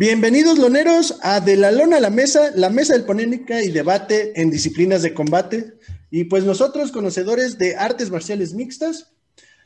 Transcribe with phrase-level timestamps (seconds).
[0.00, 4.40] Bienvenidos, loneros, a De la Lona a la Mesa, la mesa del polémica y debate
[4.40, 5.72] en disciplinas de combate.
[6.08, 9.12] Y pues nosotros, conocedores de artes marciales mixtas,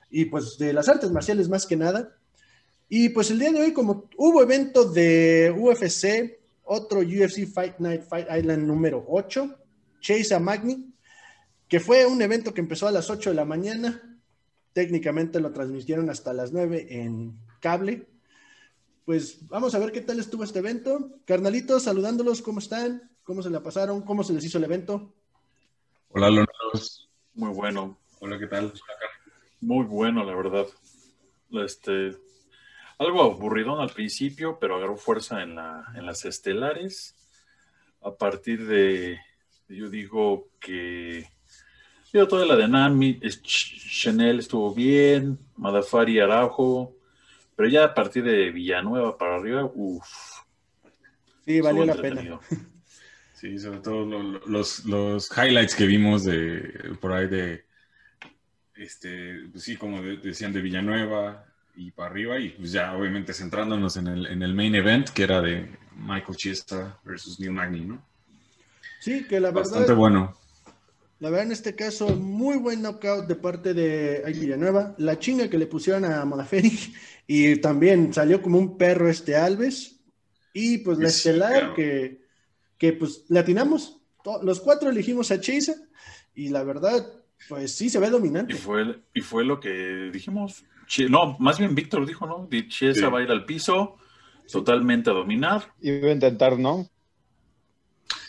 [0.08, 2.16] y pues de las artes marciales más que nada.
[2.88, 8.04] Y pues el día de hoy, como hubo evento de UFC, otro UFC Fight Night
[8.08, 9.54] Fight Island número 8,
[10.00, 10.94] Chase a Magni,
[11.68, 14.18] que fue un evento que empezó a las 8 de la mañana.
[14.72, 18.06] Técnicamente lo transmitieron hasta las 9 en cable.
[19.04, 21.10] Pues vamos a ver qué tal estuvo este evento.
[21.24, 23.10] Carnalitos, saludándolos, ¿cómo están?
[23.24, 24.02] ¿Cómo se la pasaron?
[24.02, 25.12] ¿Cómo se les hizo el evento?
[26.08, 27.10] Hola, Loneros.
[27.34, 27.98] Muy bueno.
[28.20, 28.72] Hola, ¿qué tal?
[29.60, 30.66] Muy bueno, la verdad.
[31.50, 32.16] Este,
[32.98, 37.16] algo aburridón al principio, pero agarró fuerza en, la, en las estelares.
[38.02, 39.18] A partir de,
[39.68, 41.26] yo digo que
[42.12, 46.94] yo toda la de Nami, Chanel estuvo bien, Madafari Araujo,
[47.62, 50.04] pero ya a partir de Villanueva para arriba, uff.
[51.44, 52.40] Sí, valió la pena.
[53.34, 54.04] Sí, sobre todo
[54.46, 57.64] los, los highlights que vimos de por ahí de
[58.76, 63.96] este, pues sí, como decían, de Villanueva y para arriba, y pues ya obviamente centrándonos
[63.96, 68.04] en el, en el main event, que era de Michael Chiesa versus Neil Magny, ¿no?
[69.00, 69.70] Sí, que la verdad.
[69.70, 70.36] Bastante bueno.
[71.22, 74.96] La verdad, en este caso, muy buen knockout de parte de Villanueva.
[74.98, 76.76] La chinga que le pusieron a Monaferi,
[77.28, 80.00] y también salió como un perro este Alves.
[80.52, 82.22] Y pues la estelar que,
[82.76, 84.00] que pues le atinamos.
[84.42, 85.76] Los cuatro elegimos a Chiesa,
[86.34, 87.06] y la verdad,
[87.48, 88.54] pues sí, se ve dominante.
[88.54, 90.64] Y fue, y fue lo que dijimos.
[91.08, 92.48] No, más bien Víctor dijo, ¿no?
[92.66, 93.96] Chiesa va a ir al piso,
[94.50, 95.72] totalmente a dominar.
[95.80, 96.90] Iba a intentar, ¿no?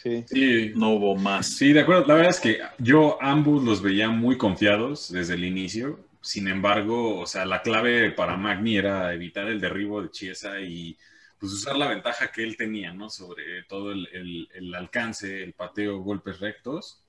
[0.04, 0.72] Sí.
[0.76, 1.48] No hubo más.
[1.48, 2.06] Sí, de acuerdo.
[2.08, 6.08] La verdad es que yo ambos los veía muy confiados desde el inicio.
[6.22, 10.98] Sin embargo, o sea, la clave para Magni era evitar el derribo de Chiesa y
[11.38, 13.10] pues usar la ventaja que él tenía, ¿no?
[13.10, 17.04] Sobre todo el, el alcance, el pateo, golpes rectos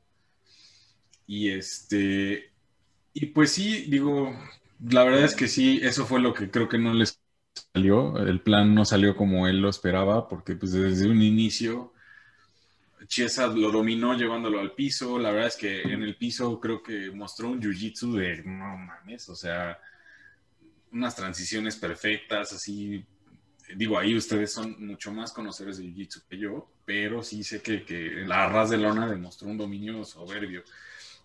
[1.26, 2.52] y este,
[3.12, 4.34] y pues sí, digo,
[4.80, 7.20] la verdad es que sí, eso fue lo que creo que no les
[7.72, 8.18] salió.
[8.18, 11.93] El plan no salió como él lo esperaba, porque pues desde un inicio
[13.06, 15.18] Chiesa lo dominó llevándolo al piso.
[15.18, 19.28] La verdad es que en el piso creo que mostró un jiu-jitsu de no mames,
[19.28, 19.78] o sea,
[20.92, 23.04] unas transiciones perfectas, así.
[23.76, 27.84] Digo, ahí ustedes son mucho más conocedores de jiu-jitsu que yo, pero sí sé que,
[27.84, 30.62] que la ras de lona demostró un dominio soberbio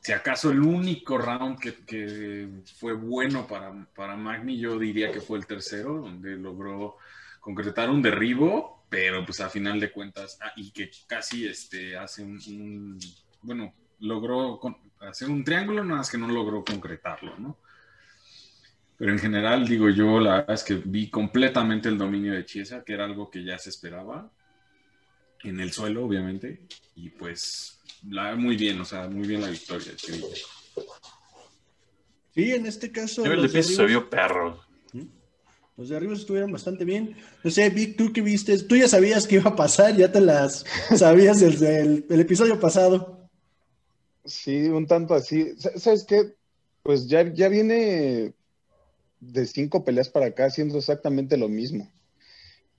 [0.01, 5.37] si acaso el único round que, fue bueno para, para, Magni, yo diría que fue
[5.37, 6.97] el tercero, donde logró
[7.39, 12.23] concretar un derribo, pero pues a final de cuentas, ah, y que casi este, hace
[12.23, 12.99] un,
[13.41, 14.59] bueno, logró
[14.99, 17.57] hacer un triángulo, nada más que no logró concretarlo, ¿no?
[18.97, 22.83] Pero en general, digo yo, la verdad es que vi completamente el dominio de Chiesa,
[22.83, 24.29] que era algo que ya se esperaba,
[25.41, 29.93] en el suelo, obviamente, y pues muy bien, o sea, muy bien la victoria.
[32.33, 33.25] Sí, en este caso.
[33.25, 34.68] El de se vio perro.
[35.79, 37.15] Los de arriba estuvieron bastante bien.
[37.41, 40.19] No sé, Vic, tú que viste, tú ya sabías que iba a pasar, ya te
[40.19, 40.65] las
[40.97, 43.29] sabías desde el, episodio pasado.
[44.25, 45.53] Sí, un tanto así.
[45.77, 46.33] ¿Sabes qué?
[46.83, 48.33] Pues ya, ya viene
[49.21, 51.89] de cinco peleas para acá haciendo exactamente lo mismo.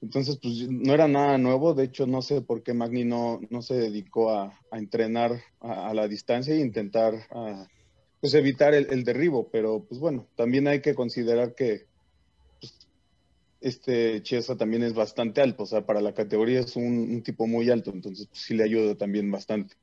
[0.02, 1.72] Entonces, pues no era nada nuevo.
[1.72, 6.06] De hecho, no sé por qué Magni no, no se dedicó a, entrenar a, la
[6.06, 7.14] distancia e intentar
[8.20, 9.48] pues evitar el, derribo.
[9.50, 11.88] Pero, pues bueno, también hay que considerar que
[13.60, 15.64] este Chiesa también es bastante alto.
[15.64, 17.90] O sea, para la categoría es un, tipo muy alto.
[17.92, 19.76] Entonces, pues, sí le ayuda también bastante.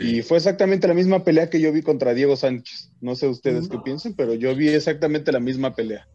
[0.00, 2.92] Y fue exactamente la misma pelea que yo vi contra Diego Sánchez.
[3.00, 6.06] No sé ustedes qué piensan, pero yo vi exactamente la misma pelea.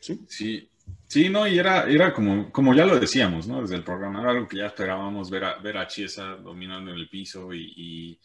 [0.00, 0.20] Sí.
[0.28, 0.68] Sí,
[1.06, 3.60] Sí, no, y era, era como, como ya lo decíamos, ¿no?
[3.62, 6.96] Desde el programa, era algo que ya esperábamos ver a, ver a Chiesa dominando en
[6.96, 8.18] el piso y,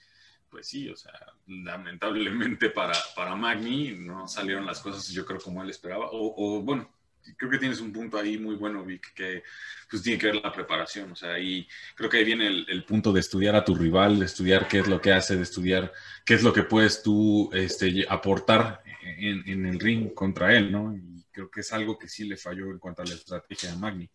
[0.50, 1.14] pues sí, o sea,
[1.48, 6.90] lamentablemente para, para Magni no salieron las cosas yo creo como él esperaba, o, bueno,
[7.38, 9.44] creo que tienes un punto ahí muy bueno, Vic, que
[9.90, 13.12] pues tiene que ver la preparación, o sea, y creo que ahí viene el, punto
[13.12, 15.92] de estudiar a tu rival, de estudiar qué es lo que hace, de estudiar
[16.26, 20.96] qué es lo que puedes tú este, aportar en, en el ring contra él, ¿no?
[21.32, 24.10] creo que es algo que sí le falló en cuanto a la estrategia de Magni.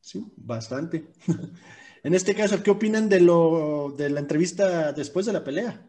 [0.00, 1.06] Sí, bastante.
[2.02, 5.86] en este caso, ¿qué opinan de lo de la entrevista después de la pelea?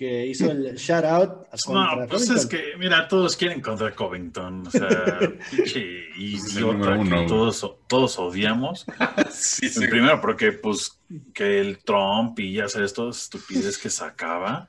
[0.00, 1.30] Que hizo el shout out
[1.68, 4.66] No, pues es que, mira, todos quieren contra Covington.
[4.66, 4.88] O sea,
[5.50, 8.86] pinche idiota que todos, todos odiamos.
[9.30, 9.86] sí, sí.
[9.88, 10.98] Primero, porque pues
[11.34, 14.68] que el Trump y ya sabes, todas estupidez que sacaba.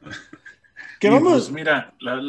[0.99, 1.31] Que vamos.
[1.43, 2.19] Pues, mira, la,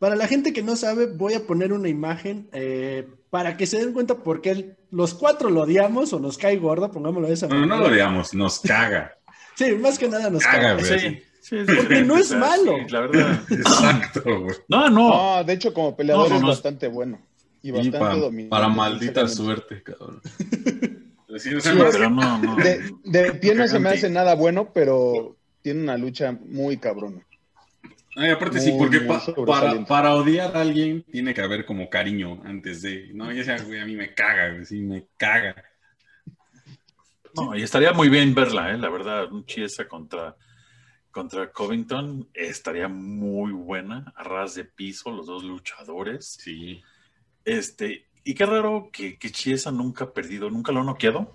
[0.00, 3.78] Para la gente que no sabe, voy a poner una imagen eh, para que se
[3.78, 7.46] den cuenta por qué los cuatro lo odiamos o nos cae gordo, pongámoslo de esa
[7.46, 7.76] No, manera.
[7.76, 9.14] no lo odiamos, nos caga.
[9.54, 10.88] Sí, más que nada nos Caga, cae.
[10.98, 11.22] güey.
[11.40, 12.76] Sí, sí, Porque no es malo.
[12.88, 13.40] la verdad.
[13.50, 14.56] Exacto, güey.
[14.68, 15.36] No, no.
[15.38, 16.48] No, de hecho, como peleador No, no, es no.
[16.48, 17.20] bastante bueno.
[17.62, 18.50] Y Y bastante para, dominante.
[18.50, 20.20] para maldita suerte, cabrón.
[21.38, 22.56] Sí, o sea, Sí, más- pero no, no.
[22.56, 27.24] De, de pie no se me hace nada bueno, pero tiene una lucha muy cabrona.
[28.16, 29.84] Ay, aparte sí, Muy, porque muy pa- sobresaliente.
[29.88, 33.10] para, para odiar a alguien tiene que haber como cariño antes de.
[33.14, 35.54] No, ya sea, güey, a mí me caga, güey, sí, me caga.
[37.36, 38.78] No, y estaría muy bien verla, ¿eh?
[38.78, 40.34] La verdad, un Chiesa contra,
[41.10, 46.38] contra Covington estaría muy buena, a ras de piso, los dos luchadores.
[46.40, 46.82] Sí.
[47.44, 51.32] Este, y qué raro que, que Chiesa nunca ha perdido, nunca lo han noqueado,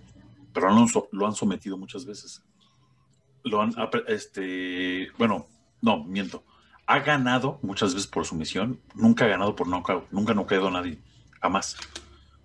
[0.54, 2.44] pero lo han, so- lo han sometido muchas veces.
[3.44, 3.74] Lo han,
[4.08, 5.48] este, bueno,
[5.82, 6.44] no, miento.
[6.88, 10.72] Ha ganado muchas veces por sumisión, nunca ha ganado por knockout, nunca ha noqueado a
[10.72, 11.00] nadie,
[11.42, 11.76] jamás.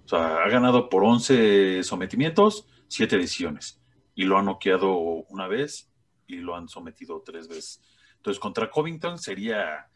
[0.04, 3.80] O sea, ha ganado por 11 sometimientos, 7 decisiones.
[4.14, 5.89] Y lo han noqueado una vez
[6.34, 7.80] y lo han sometido tres veces.
[8.16, 9.88] Entonces, contra Covington sería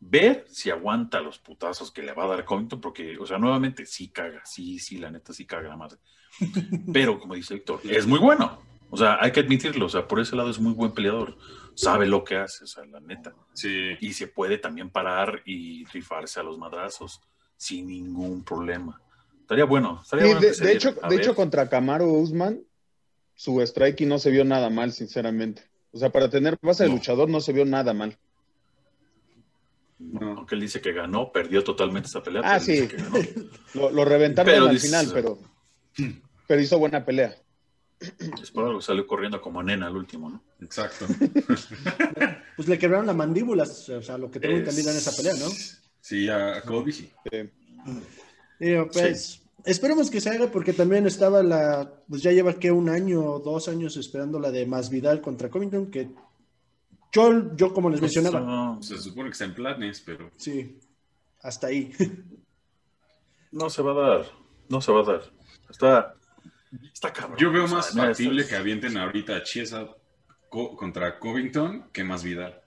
[0.00, 3.86] ver si aguanta los putazos que le va a dar Covington, porque, o sea, nuevamente
[3.86, 5.98] sí caga, sí, sí, la neta sí caga la madre.
[6.92, 8.62] Pero, como dice Víctor, es muy bueno.
[8.90, 11.36] O sea, hay que admitirlo, o sea, por ese lado es muy buen peleador.
[11.74, 13.34] Sabe lo que hace, o sea, la neta.
[13.52, 13.96] Sí.
[14.00, 17.20] Y se puede también parar y rifarse a los madrazos
[17.56, 19.00] sin ningún problema.
[19.40, 20.00] Estaría bueno.
[20.00, 22.60] Estaría Sí, bueno de, hecho, de hecho, contra Camaro Usman,
[23.34, 25.68] su striking no se vio nada mal, sinceramente.
[25.94, 26.96] O sea, para tener base de No.
[26.96, 28.18] luchador no se vio nada mal.
[29.98, 32.42] No, aunque él dice que ganó, perdió totalmente esa pelea.
[32.44, 32.88] Ah, sí.
[33.74, 35.38] Lo, lo reventaron Pero al final, pero,
[36.46, 37.34] pero hizo buena pelea.
[38.40, 40.42] Es por algo salió corriendo como nena al último, ¿no?
[40.60, 41.06] Exacto.
[42.56, 45.48] Pues le quebraron la mandíbula, o sea, lo que tengo entendido en esa pelea, ¿no?
[46.00, 47.10] Sí, a Kobe sí.
[47.32, 47.50] Eh,
[48.60, 52.88] Digo, pues, esperemos que se haga porque también estaba la, pues ya lleva que un
[52.88, 56.10] año o dos años esperando la de Masvidal contra Covington, que
[57.12, 60.30] yo, yo como les mencionaba, No, Se supone que está en planes, pero.
[60.36, 60.78] sí,
[61.42, 61.92] hasta ahí.
[63.52, 64.26] no se va a dar.
[64.68, 65.22] No se va a dar.
[65.70, 66.14] Está,
[66.92, 67.38] está cabrón.
[67.38, 69.86] Yo veo más factible que avienten ahorita a Chiesa
[70.48, 72.60] co- contra Covington que más Vidal.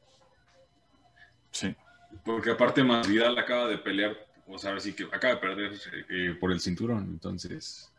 [1.51, 1.75] Sí.
[2.23, 4.15] Porque aparte más Vidal acaba de pelear,
[4.57, 5.71] sea, ahora sí que acaba de perder
[6.09, 7.89] eh, por el cinturón, entonces.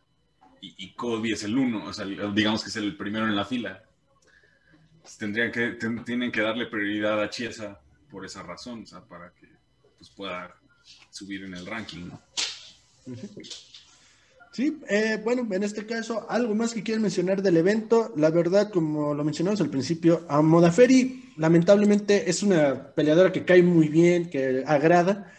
[0.60, 3.44] Y, y Kobe es el uno, o sea, digamos que es el primero en la
[3.44, 3.82] fila.
[5.02, 7.78] Pues tendrían que, ten- tienen que darle prioridad a Chiesa
[8.10, 9.48] por esa razón, o sea, para que
[9.98, 10.54] pues, pueda
[11.10, 12.20] subir en el ranking, ¿no?
[14.52, 18.12] Sí, eh, bueno, en este caso, algo más que quieren mencionar del evento.
[18.16, 23.62] La verdad, como lo mencionamos al principio, a Modaferi lamentablemente es una peleadora que cae
[23.62, 25.32] muy bien, que agrada,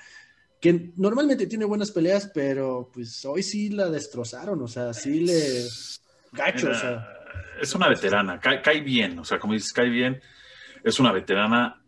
[0.59, 5.65] que normalmente tiene buenas peleas, pero pues hoy sí la destrozaron, o sea, sí le...
[6.31, 7.07] Gacho, o sea.
[7.61, 10.21] Es una veterana, cae, cae bien, o sea, como dices, cae bien,
[10.83, 11.81] es una veterana,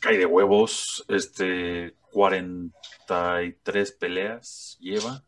[0.00, 5.22] cae de huevos, este, 43 peleas lleva,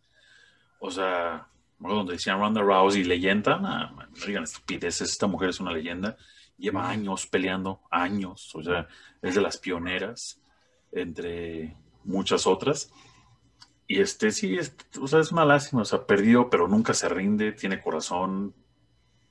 [0.81, 1.49] o sea,
[1.79, 6.17] donde decían Ronda Rousey, leyenda, nah, man, no digan estupideces, esta mujer es una leyenda,
[6.57, 8.87] lleva años peleando, años, o sea,
[9.23, 10.41] es de las pioneras,
[10.93, 12.91] entre muchas otras,
[13.87, 17.09] y este, sí, es, o sea, es una lástima, o sea, perdió, pero nunca se
[17.09, 18.55] rinde, tiene corazón,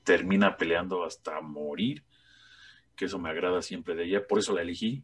[0.04, 2.04] termina peleando hasta morir,
[2.96, 5.04] que eso me agrada siempre de ella, por eso la elegí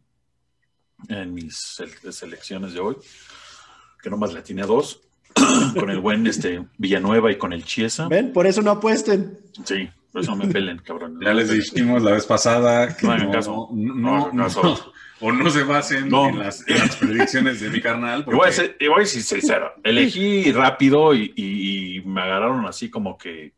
[1.08, 2.96] en mis sele- selecciones de hoy,
[4.02, 5.00] que nomás la tiene a dos,
[5.78, 8.08] con el buen este, Villanueva y con el Chiesa.
[8.08, 8.32] ¿Ven?
[8.32, 9.38] Por eso no apuesten.
[9.64, 11.18] Sí, por eso me pelen, cabrón.
[11.20, 13.68] Ya les dijimos la vez pasada que No no, caso.
[13.72, 14.92] no- No hagan no- caso.
[15.20, 18.24] o no se basen en, las, en las predicciones de mi carnal.
[18.26, 22.20] Y voy, a ser, y voy a ser sincero, elegí rápido y, y- y me
[22.20, 23.54] agarraron así como que,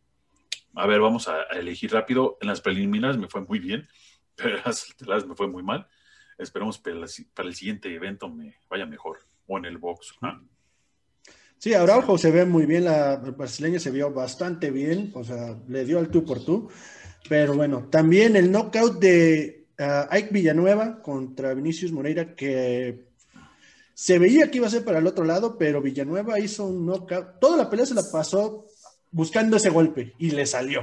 [0.75, 2.39] a ver, vamos a, a elegir rápido.
[2.41, 3.87] En las preliminares me fue muy bien,
[4.35, 5.87] pero en las estelares me fue muy mal.
[6.39, 6.97] Esperemos para,
[7.35, 10.15] para el siguiente evento me vaya mejor, o en el box.
[11.59, 15.85] Sí, Araujo se ve muy bien, la brasileña se vio bastante bien, o sea, le
[15.85, 16.69] dio al tú por tú.
[17.29, 23.07] Pero bueno, también el knockout de ah, Ike Villanueva contra Vinicius Moreira, que
[23.95, 27.41] se veía que iba a ser para el otro lado, pero Villanueva hizo un knockout.
[27.41, 28.67] Toda la pelea se la pasó
[29.11, 30.83] buscando ese golpe y le salió.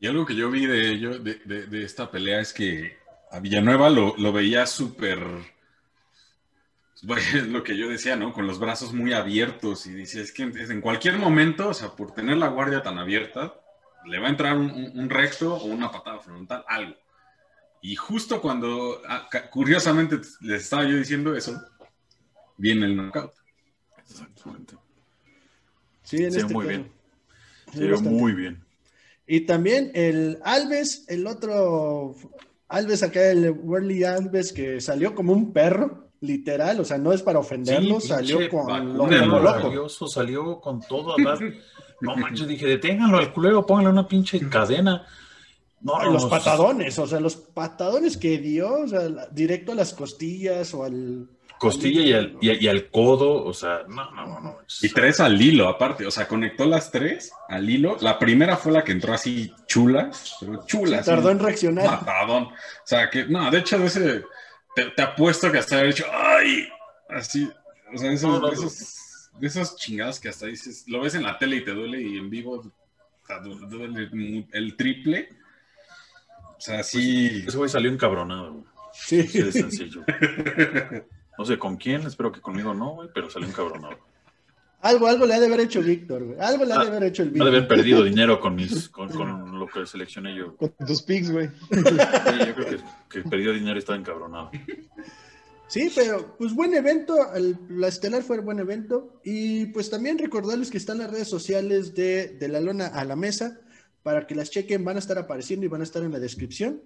[0.00, 0.98] Y algo que yo vi de,
[1.46, 2.92] de- de esta pelea, es que
[3.30, 5.18] a Villanueva lo, lo veía súper.
[7.06, 8.32] Pues, Es lo que yo decía, ¿no?
[8.32, 9.86] Con los brazos muy abiertos.
[9.86, 13.54] Y dice, es que en cualquier momento, o sea, por tener la guardia tan abierta,
[14.06, 16.94] le va a entrar un, un- un recto o una patada frontal, algo.
[17.82, 21.60] Y justo cuando, ah, curiosamente, les estaba yo diciendo eso,
[22.56, 23.32] viene el knockout.
[23.98, 24.74] Exactamente.
[26.02, 26.78] Sí, en Sí, este muy caso.
[26.78, 27.90] bien.
[27.90, 28.10] Bastante.
[28.18, 28.64] muy bien.
[29.26, 32.14] Y también el Alves, el otro
[32.68, 37.22] Alves acá, el Worley Alves, que salió como un perro, literal, o sea, no es
[37.22, 39.88] para ofenderlo, Sí, salió pinche con lo loco.
[40.08, 41.38] salió con todo a dar.
[42.00, 45.06] No manches, dije, deténganlo al culero, pónganle una pinche cadena.
[45.80, 49.00] No, los patadones, o sea, los patadones que dio, o sea,
[49.32, 51.28] directo a las costillas o al...
[51.58, 54.40] Costilla y al, y, y al codo, o sea, no, no, no.
[54.40, 54.56] no.
[54.82, 56.04] Y tres al hilo, aparte.
[56.06, 57.96] O sea, conectó las tres al hilo.
[58.00, 60.98] La primera fue la que entró así chula, pero chula.
[60.98, 61.86] así, Tardó en reaccionar.
[61.86, 62.44] matadón.
[62.44, 62.52] O
[62.84, 64.22] sea, que, no, de hecho, de ese,
[64.74, 66.68] te, te apuesto que hasta haber hecho, ¡ay!
[67.08, 67.50] Así,
[67.94, 68.52] o sea, esos, No, no, no.
[68.52, 72.00] esos, de esos chingados que hasta dices, lo ves en la tele y te duele
[72.00, 74.08] y en vivo o sea, du- duele
[74.52, 75.28] el triple.
[76.56, 77.44] O sea, sí.
[77.46, 78.64] Ese güey salió encabronado, güey.
[78.92, 79.20] Sí.
[79.20, 80.04] Así de sencillo.
[81.36, 83.98] No sé con quién, espero que conmigo no, güey, pero salió encabronado.
[84.84, 86.38] Algo, algo le ha de haber hecho Víctor, güey.
[86.40, 87.76] Algo le ha de Ah, haber hecho el Ha de haber Víctor.
[87.76, 90.56] perdido dinero con mis, con, con lo que seleccioné yo.
[90.56, 91.48] Con tus pics, güey.
[91.48, 91.80] Sí,
[92.46, 92.78] yo creo que,
[93.22, 94.50] que perdió dinero y estaba encabronado.
[95.68, 100.70] Sí, pero pues buen evento, el- la estelar fue buen evento y pues también recordarles
[100.70, 103.58] que están las redes sociales de, de la lona a la mesa
[104.02, 106.82] para que las chequen, van a estar apareciendo y van a estar en la descripción,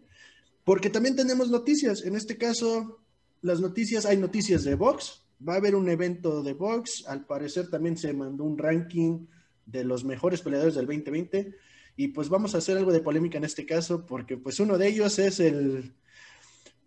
[0.65, 3.01] porque también tenemos noticias, en este caso
[3.43, 7.69] las noticias, hay noticias de box, va a haber un evento de box, al parecer
[7.71, 9.27] también se mandó un ranking
[9.67, 11.55] de los mejores peleadores del 2020
[11.97, 14.89] y pues vamos a hacer algo de polémica en este caso, porque pues uno de
[14.89, 15.93] ellos es el...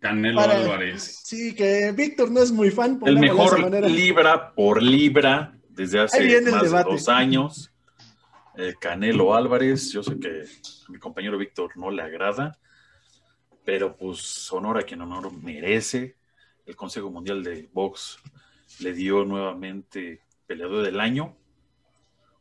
[0.00, 1.20] Canelo Para- Álvarez.
[1.22, 2.98] Sí, que Víctor no es muy fan.
[3.04, 7.70] El de mejor libra por libra desde hace el más de dos años.
[8.56, 10.42] Eh, Canelo Álvarez, yo sé que
[10.88, 12.58] a mi compañero Víctor no le agrada,
[13.64, 16.16] pero pues honor a quien honor merece.
[16.66, 18.18] El Consejo Mundial de Box
[18.80, 21.36] le dio nuevamente peleador del año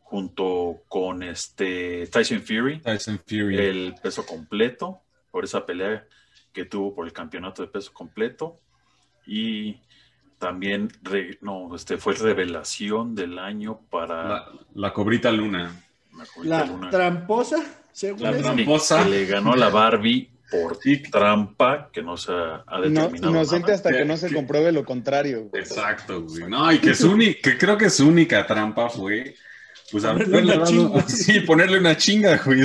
[0.03, 3.57] junto con este Tyson Fury Tyson Fury.
[3.57, 6.05] el peso completo por esa pelea
[6.51, 8.59] que tuvo por el campeonato de peso completo
[9.25, 9.77] y
[10.37, 15.73] también re- no este fue revelación del año para La, la cobrita luna.
[16.17, 17.57] la Jovita La Luna, tramposa,
[17.93, 19.03] según La tramposa.
[19.03, 21.01] que le ganó la Barbie por Sí.
[21.01, 23.75] trampa que no se ha, ha No- determinado inocente nada.
[23.75, 25.45] hasta Que- que no se que- compruebe lo contrario.
[25.49, 25.63] güey.
[25.63, 26.43] Exacto, güey.
[26.49, 29.35] No, y que su única, que creo que su única trampa fue
[29.91, 31.01] pues Ponerle una chinga.
[31.09, 32.61] sí, ponerle una chinga, güey.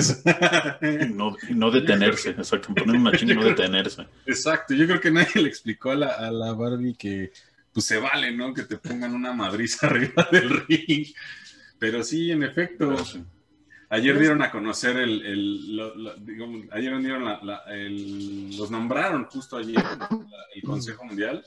[1.13, 5.43] no, no detenerse exacto poner una chinga y no detenerse Exacto, yo creo que nadie
[5.43, 7.33] le explicó a la, a la Barbie que
[7.73, 8.55] pues se vale, ¿no?
[8.55, 11.07] Que te pongan una madriza arriba del ring.
[11.79, 13.23] Pero sí, en efecto, Pero sí.
[13.89, 18.71] Ayer dieron a conocer el, el- lo- lo- digamos, ayer dieron la- la- el- los
[18.71, 19.77] nombraron justo ayer
[20.55, 21.45] el Consejo Mundial.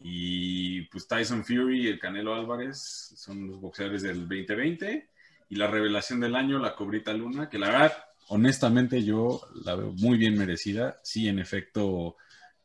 [0.00, 5.08] Y pues Tyson Fury y el Canelo Álvarez son los boxeadores del 2020.
[5.48, 7.92] Y la revelación del año, la Cobrita Luna, que la verdad,
[8.28, 11.00] honestamente, yo la veo muy bien merecida.
[11.02, 12.16] Sí, en efecto,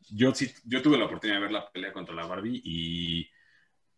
[0.10, 3.30] yo sí, yo tuve la oportunidad de ver la pelea contra la Barbie y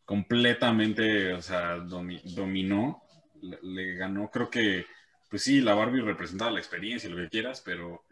[0.05, 3.01] completamente, o sea, domi- dominó,
[3.41, 4.85] le, le ganó, creo que,
[5.29, 8.03] pues sí, la Barbie representaba la experiencia, lo que quieras, pero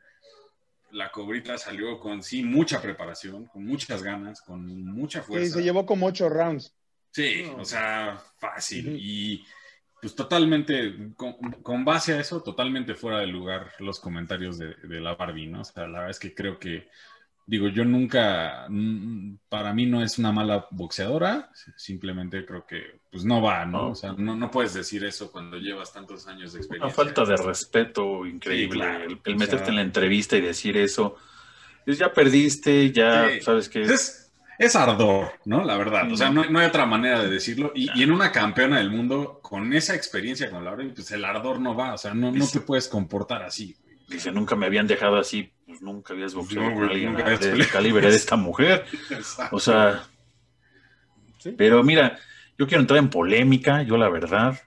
[0.91, 5.53] la cobrita salió con, sí, mucha preparación, con muchas ganas, con mucha Sí, fuerza.
[5.57, 6.73] se llevó como ocho rounds.
[7.11, 8.95] Sí, o sea, fácil.
[8.99, 9.45] Y
[10.01, 14.99] pues totalmente, con, con base a eso, totalmente fuera de lugar los comentarios de, de
[15.01, 15.61] la Barbie, ¿no?
[15.61, 16.87] O sea, la verdad es que creo que,
[17.49, 23.25] digo, yo nunca, mm, para mí no es una mala boxeadora, simplemente creo que, pues
[23.25, 23.79] no va, ¿no?
[23.85, 23.87] No.
[23.89, 26.95] O sea, no, no puedes decir eso cuando llevas tantos años de una experiencia.
[27.03, 29.19] falta de respeto increíble Sí, claro.
[29.25, 31.15] el, meterte sea- en la entrevista y decir eso
[31.85, 33.41] pues ya perdiste ya Sí.
[33.41, 35.63] sabes que Es, es ardor, ¿no?
[35.65, 36.11] La verdad.
[36.11, 37.71] O sea, no, no hay otra manera de decirlo.
[37.73, 41.59] Y, y en una campeona del mundo, con esa experiencia con la pues el ardor
[41.59, 41.95] no va.
[41.95, 43.75] O sea, no, no te puedes comportar así.
[44.07, 47.67] Dice, nunca me habían dejado así, pues nunca habías boxeado No, con alguien habías del
[47.67, 48.85] calibre de esta mujer.
[49.11, 49.55] Exacto.
[49.55, 50.03] O sea,
[51.39, 51.55] Sí.
[51.57, 52.19] pero mira,
[52.57, 54.59] yo quiero entrar en polémica, yo la verdad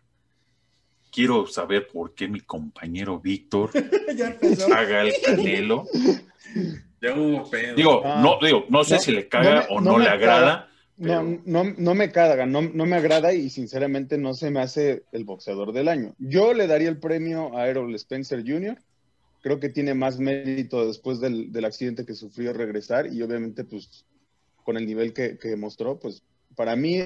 [1.12, 3.70] quiero saber por qué mi compañero Víctor
[4.74, 5.84] haga el canelo.
[7.02, 7.74] ya hubo pedo.
[7.74, 10.08] Digo, Ah, no, digo, no sé no, si le caga no me- o no le
[10.08, 10.68] agrada.
[10.96, 15.02] No, no, no me caga, no, no me agrada y sinceramente no se me hace
[15.12, 16.14] el boxeador del año.
[16.18, 18.78] Yo le daría el premio a Errol Spencer Jr.
[19.42, 24.06] Creo que tiene más mérito después del, del accidente que sufrió regresar y obviamente pues
[24.64, 26.22] con el nivel que, que mostró, pues
[26.56, 27.00] para mí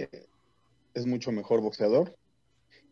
[0.94, 2.16] es mucho mejor boxeador.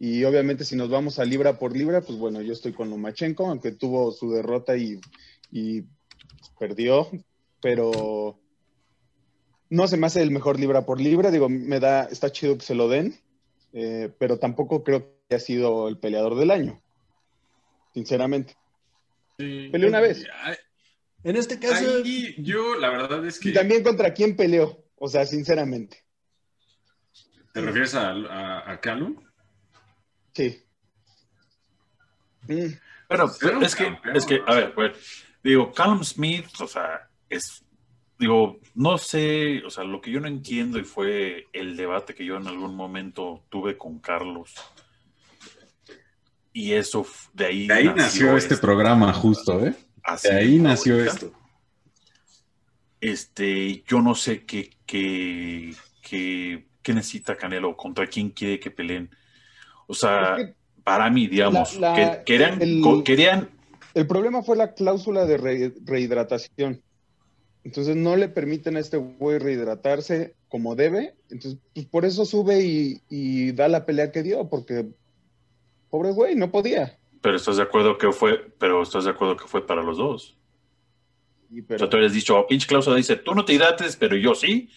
[0.00, 3.46] Y obviamente si nos vamos a libra por libra, pues bueno, yo estoy con Lomachenko,
[3.46, 5.00] aunque tuvo su derrota y,
[5.52, 5.84] y
[6.58, 7.08] perdió,
[7.60, 8.38] pero
[9.70, 11.30] no se me hace el mejor libra por libra.
[11.30, 13.14] Digo, me da, está chido que se lo den,
[13.72, 16.82] eh, pero tampoco creo que haya sido el peleador del año,
[17.92, 18.56] sinceramente.
[19.36, 20.24] Peleó una vez.
[21.22, 22.02] En este caso.
[22.38, 23.50] yo, la verdad es que.
[23.50, 26.04] Y también contra quién peleó, o sea, sinceramente.
[27.52, 29.16] ¿Te refieres a, a, a Calum?
[30.32, 30.64] Sí.
[32.48, 32.74] Mm.
[33.08, 33.26] Pero,
[33.62, 37.64] es, que, es que, a ver, pues, digo, Callum Smith, o sea, es,
[38.18, 42.24] digo, no sé, o sea, lo que yo no entiendo y fue el debate que
[42.24, 44.54] yo en algún momento tuve con Carlos.
[46.54, 49.75] Y eso, de ahí, de ahí nació, este programa, justo, ¿eh?
[50.23, 51.32] de ahí nació esto.
[53.00, 59.11] Este, yo no sé qué, qué, qué, qué necesita Canelo, contra quién quiere que peleen.
[59.88, 60.37] O sea,
[60.84, 63.50] para mí, digamos, que, querían, el, querían...
[63.94, 66.80] El problema fue la cláusula de rehidratación.
[67.64, 71.14] Entonces no le permiten a este güey rehidratarse como debe.
[71.30, 74.87] Entonces, pues por eso sube y, da la pelea que dio, porque
[75.94, 76.98] pobre güey, no podía.
[77.20, 80.36] Pero estás de acuerdo que fue, pero estás de acuerdo que fue para los dos.
[81.68, 81.76] pero...
[81.76, 84.34] O sea, tú habías dicho, oh, pinche cláusula dice, tú no te hidrates, pero yo
[84.34, 84.68] sí.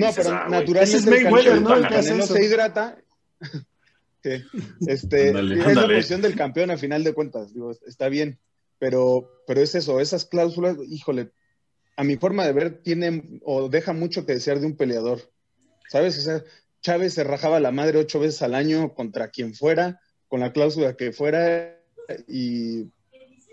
[0.00, 1.78] no, pero ah, naturalmente es Mayweather, ¿no?
[1.78, 2.98] no se hidrata.
[4.86, 8.38] Este, es la posición del campeón a final de cuentas, digo, está bien,
[8.78, 11.30] pero, pero es eso, esas cláusulas, híjole,
[11.94, 15.30] a mi forma de ver, tiene o deja mucho que desear de un peleador,
[15.90, 16.16] ¿sabes?
[16.16, 16.42] O sea,
[16.80, 20.96] Chávez se rajaba la madre ocho veces al año contra quien fuera, con la cláusula
[20.96, 21.78] que fuera,
[22.28, 22.84] y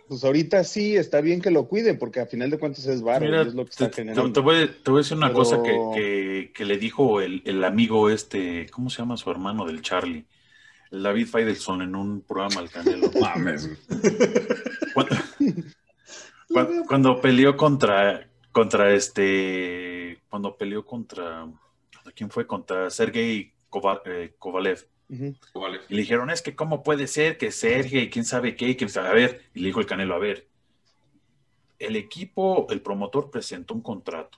[0.08, 3.42] pues ahorita sí está bien que lo cuide, porque a final de cuentas es barro,
[3.42, 4.34] es lo que está te, generando.
[4.34, 8.90] Te, voy, a decir una cosa que, que, le dijo el, el, amigo este, ¿cómo
[8.90, 10.26] se llama su hermano del Charlie?
[10.92, 13.10] David Feidelson en un programa al Canelo.
[13.22, 13.70] Mames.
[14.94, 21.48] Cuando, cuando, peleó contra, contra este, cuando peleó contra,
[22.14, 22.46] ¿quién fue?
[22.46, 23.54] Contra Sergei
[24.06, 24.86] eh, Kovalev.
[25.12, 29.10] Y le dijeron, es que cómo puede ser que Sergei, quién sabe qué, quién sabe,
[29.10, 30.48] a ver, y le dijo el Canelo, a ver,
[31.80, 34.38] el equipo, el promotor presentó un contrato.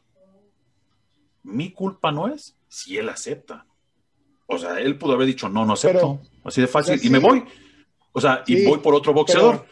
[1.44, 3.68] Mi culpa no es si él acepta.
[4.48, 6.22] O sea, él pudo haber dicho, no, no acepto.
[6.44, 7.00] así de fácil.
[7.04, 7.44] Y me voy.
[8.12, 9.66] O sea, y voy por otro boxeador.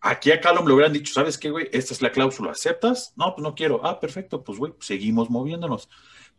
[0.00, 1.68] Aquí a Callum le hubieran dicho, ¿sabes qué, güey?
[1.72, 2.52] Esta es la cláusula.
[2.52, 3.12] ¿Aceptas?
[3.16, 3.84] No, pues no quiero.
[3.84, 4.42] Ah, perfecto.
[4.42, 5.90] Pues, güey, seguimos moviéndonos.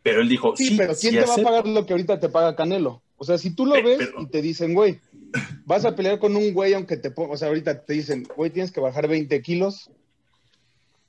[0.01, 2.55] Pero él dijo, sí, pero ¿quién te va a pagar lo que ahorita te paga
[2.55, 3.03] Canelo?
[3.21, 4.99] O sea, si tú lo ves y te dicen, güey,
[5.65, 8.49] vas a pelear con un güey aunque te ponga, o sea, ahorita te dicen, güey,
[8.49, 9.91] tienes que bajar 20 kilos.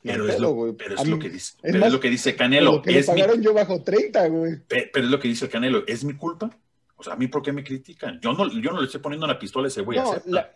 [0.03, 2.73] Pero, es, lo, pero es lo, que dice, pero es lo que dice Canelo.
[2.73, 4.57] Lo que es pagaron yo bajo 30, güey.
[4.69, 5.87] Pero es lo que dice el Canelo.
[5.87, 6.55] ¿Es mi culpa?
[6.97, 8.21] O sea, ¿a mí por qué me critican?
[8.21, 9.99] Yo no, yo no le estoy poniendo una pistola a ese güey.
[9.99, 10.53] No, la,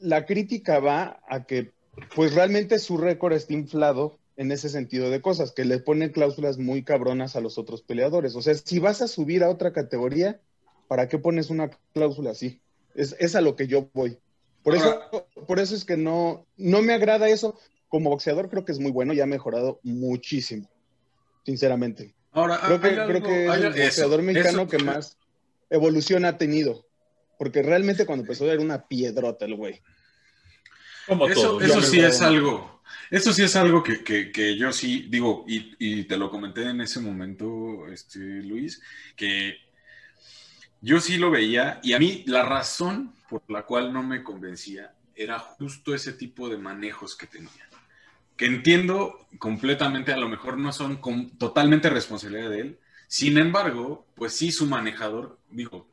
[0.00, 1.70] la, crítica va a que,
[2.16, 6.58] pues realmente su récord está inflado en ese sentido de cosas, que le ponen cláusulas
[6.58, 8.34] muy cabronas a los otros peleadores.
[8.34, 10.40] O sea, si vas a subir a otra categoría,
[10.88, 12.60] ¿para qué pones una cláusula así?
[12.94, 14.18] Es, es a lo que yo voy.
[14.62, 17.58] Por eso, por eso es que no, no me agrada eso.
[17.88, 20.68] Como boxeador creo que es muy bueno y ha mejorado muchísimo,
[21.44, 22.14] sinceramente.
[22.32, 25.16] Ahora, creo que, creo que es el boxeador mexicano que más
[25.70, 26.86] evolución ha tenido.
[27.38, 29.80] Porque realmente cuando empezó era una piedrota el güey.
[31.30, 36.16] eso, eso sí es algo, eso sí es algo que, yo sí digo, y, te
[36.16, 38.82] lo comenté en ese momento, este, Luis,
[39.16, 39.56] que
[40.80, 44.94] yo sí lo veía y a mí la razón por la cual no me convencía
[45.14, 47.68] era justo ese tipo de manejos que tenía.
[48.36, 51.00] Que entiendo completamente, a lo mejor no son
[51.38, 55.88] totalmente responsabilidad de él, sin embargo, pues sí, su manejador, digo,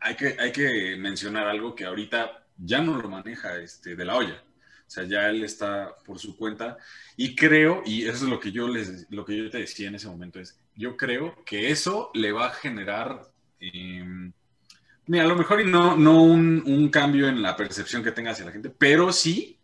[0.00, 4.16] hay que, hay que mencionar algo que ahorita ya no lo maneja este, de la
[4.16, 4.42] olla.
[4.86, 6.78] O sea, ya él está por su cuenta
[7.16, 9.96] y creo, y eso es lo que yo les, lo que yo te decía en
[9.96, 13.22] ese momento, es, yo creo que eso le va a generar,
[13.60, 14.32] em,
[15.12, 18.44] a lo mejor y no, no un, un, cambio en la percepción que tenga hacia
[18.44, 19.58] la gente, pero sí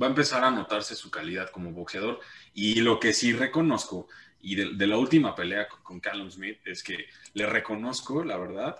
[0.00, 2.20] va a empezar a notarse su calidad como boxeador.
[2.52, 4.08] Y lo que sí reconozco
[4.40, 8.76] y de, la última pelea con, Callum Smith es que le reconozco, la verdad,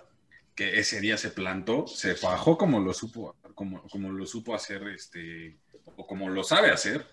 [0.55, 4.87] que ese día se plantó, se fajó como lo supo, como, como lo supo hacer,
[4.87, 7.05] este, o como lo sabe hacer.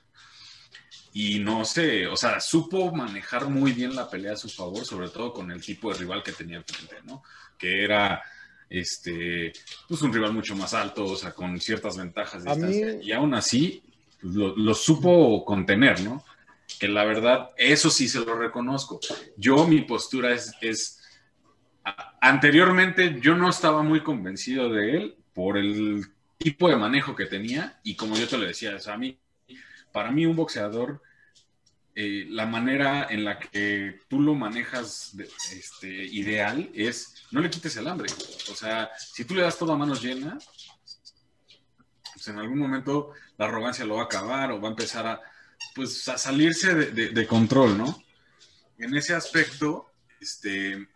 [1.14, 5.08] Y no sé, o sea, supo manejar muy bien la pelea a su favor, sobre
[5.08, 7.22] todo con el tipo de rival que tenía frente, ¿no?
[7.56, 8.22] Que era
[8.68, 9.52] este,
[9.88, 13.00] pues un rival mucho más alto, o sea, con ciertas ventajas de.
[13.02, 13.82] Y aún así,
[14.20, 16.24] lo, lo, supo contener, ¿no?
[16.78, 19.00] que la verdad, eso sí se lo reconozco.
[19.36, 21.00] Yo, mi postura es, es
[22.20, 26.06] anteriormente yo no estaba muy convencido de él por el
[26.38, 29.18] tipo de manejo que tenía y como yo te lo decía, a mí,
[29.94, 31.00] para mí un boxeador
[31.94, 35.14] eh, la manera en la que tú lo manejas
[35.52, 38.08] este, ideal es no le quites el hambre.
[38.50, 40.48] O sea, si tú le das todo a manos llenas,
[42.12, 45.20] pues en algún momento la arrogancia lo va a acabar o va a empezar a,
[45.76, 48.02] pues, a salirse de, control, ¿no?
[48.78, 50.88] En ese aspecto, este,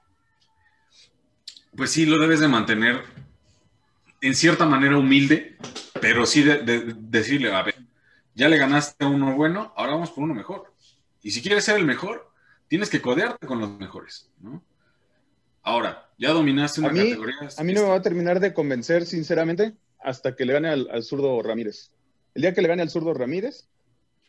[1.76, 3.04] pues sí lo debes de mantener
[4.20, 5.56] en cierta manera humilde,
[6.00, 7.76] pero sí de, decirle, a ver,
[8.38, 10.72] ya le ganaste a uno bueno, ahora vamos por uno mejor.
[11.22, 12.30] Y si quieres ser el mejor,
[12.68, 14.62] tienes que codearte con los mejores, ¿no?
[15.62, 17.34] Ahora, ya dominaste una categoría.
[17.56, 21.02] A mí no me va a terminar de convencer, sinceramente, hasta que le gane al,
[21.02, 21.90] zurdo Ramírez.
[22.32, 23.66] El día que le gane al zurdo Ramírez,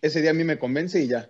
[0.01, 1.29] ese día a mí me convence y ya.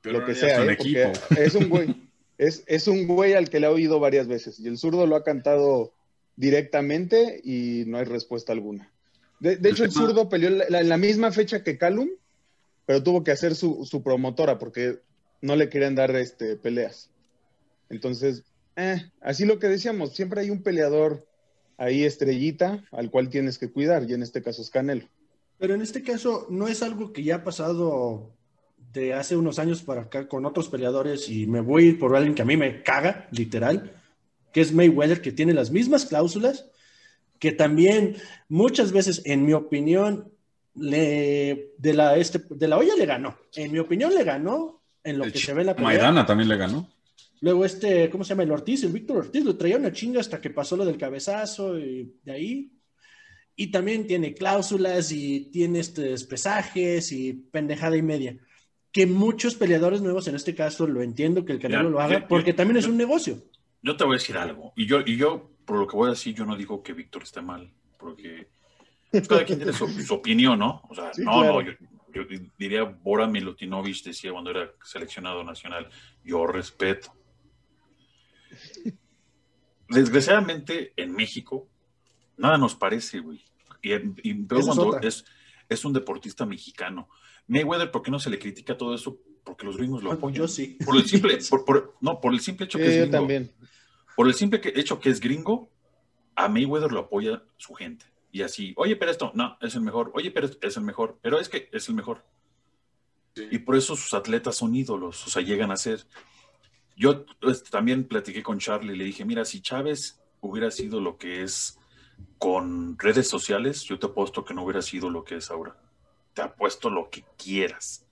[0.00, 1.12] Pero lo que sea, ¿eh?
[1.36, 1.94] es un güey.
[2.38, 4.58] Es, es un güey al que le ha oído varias veces.
[4.58, 5.94] Y el zurdo lo ha cantado
[6.34, 8.91] directamente y no hay respuesta alguna.
[9.42, 12.08] De, hecho, el zurdo peleó en la, misma fecha que Calum,
[12.86, 15.00] pero tuvo que hacer su, promotora porque
[15.40, 17.10] no le querían dar este, peleas.
[17.90, 18.44] Entonces,
[18.76, 21.26] eh, así lo que decíamos, siempre hay un peleador
[21.76, 25.08] ahí estrellita al cual tienes que cuidar, y en este caso es Canelo.
[25.58, 28.30] Pero en este caso no es algo que ya ha pasado
[28.92, 32.14] de hace unos años para acá con otros peleadores y me voy a ir por
[32.14, 33.90] alguien que a mí me caga, literal,
[34.52, 36.66] que es Mayweather, que tiene las mismas cláusulas,
[37.42, 38.14] que también
[38.48, 40.30] muchas veces, en mi opinión,
[40.76, 43.36] le, de, la, este, de la olla le ganó.
[43.56, 45.88] En mi opinión le ganó en lo que se ve la pelea.
[45.88, 46.88] Maidana también le ganó.
[47.40, 48.44] Luego este, ¿cómo se llama?
[48.44, 51.76] El Ortiz, el Víctor Ortiz, lo traía una chinga hasta que pasó lo del cabezazo
[51.80, 52.70] y de ahí.
[53.56, 58.36] Y también tiene cláusulas y tiene estos pesajes y pendejada y media.
[58.92, 62.52] Que muchos peleadores nuevos, en este caso, lo entiendo que el Canelo lo haga, porque
[62.52, 63.42] también es un negocio
[63.82, 64.72] yo te voy a decir algo.
[64.76, 67.24] Y yo, y yo, por lo que voy a decir, yo no digo que Víctor
[67.24, 68.48] esté mal, porque
[69.10, 70.82] pues, cada quien tiene su, opinión, ¿no?
[70.88, 71.72] O sea, no, no, yo,
[72.58, 75.88] diría Bora Milutinovich decía cuando era seleccionado nacional,
[76.24, 77.12] yo respeto.
[79.88, 81.68] Desgraciadamente, en México,
[82.36, 83.44] nada nos parece, güey.
[83.82, 83.92] Y,
[84.22, 85.24] y cuando es,
[85.68, 87.08] es un deportista mexicano.
[87.48, 89.18] Mayweather, ¿por qué no se le critica todo eso?
[89.44, 90.36] Porque los gringos lo apoyan.
[90.36, 90.78] Yo sí.
[90.84, 91.38] Por el simple,
[92.00, 93.10] no, por el simple hecho que es gringo.
[93.10, 93.52] también.
[94.16, 95.70] Por el simple hecho que es gringo,
[96.34, 98.06] a Mayweather lo apoya su gente.
[98.30, 100.10] Y así, oye, pero esto, no, es el mejor.
[100.14, 101.18] Oye, pero es el mejor.
[101.20, 102.24] Pero es que es el mejor.
[103.36, 106.04] Y por eso sus atletas son ídolos, o sea, llegan a ser.
[106.96, 111.16] Yo pues, también platiqué con Charlie y le dije, mira, si Chávez hubiera sido lo
[111.16, 111.78] que es
[112.38, 115.76] con redes sociales, yo te apuesto que no hubiera sido lo que es ahora.
[116.34, 118.04] Te apuesto lo que quieras.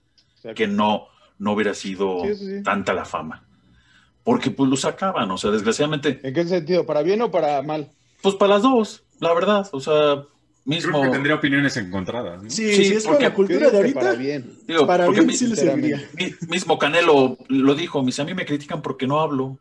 [0.55, 1.09] Que no,
[1.41, 2.23] no hubiera sido
[2.63, 3.43] tanta la fama.
[4.23, 6.21] Porque pues lo sacaban, o sea, desgraciadamente.
[6.23, 6.87] ¿En qué sentido?
[6.87, 7.91] ¿Para bien o para mal?
[8.23, 9.67] Pues para las dos, la verdad.
[9.73, 10.23] O sea,
[10.67, 11.01] mismo.
[11.01, 12.43] Creo que tendría opiniones encontradas.
[12.49, 14.01] Sí, sí, es porque la cultura de ahorita.
[14.01, 14.59] Para bien.
[14.87, 16.07] para bien sí le serviría.
[16.49, 19.59] mismo Canelo lo dijo, mis a mí me critican porque no hablo.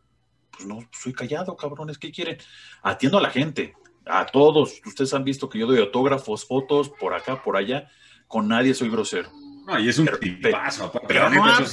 [0.50, 2.36] Pues no, soy callado, cabrones, ¿qué quieren?
[2.82, 3.72] Atiendo a la gente,
[4.04, 4.82] a todos.
[4.84, 7.88] Ustedes han visto que yo doy autógrafos, fotos, por acá, por allá.
[8.28, 9.30] Con nadie soy grosero.
[9.66, 11.66] No, y es un tipazo, pero, no, hablo,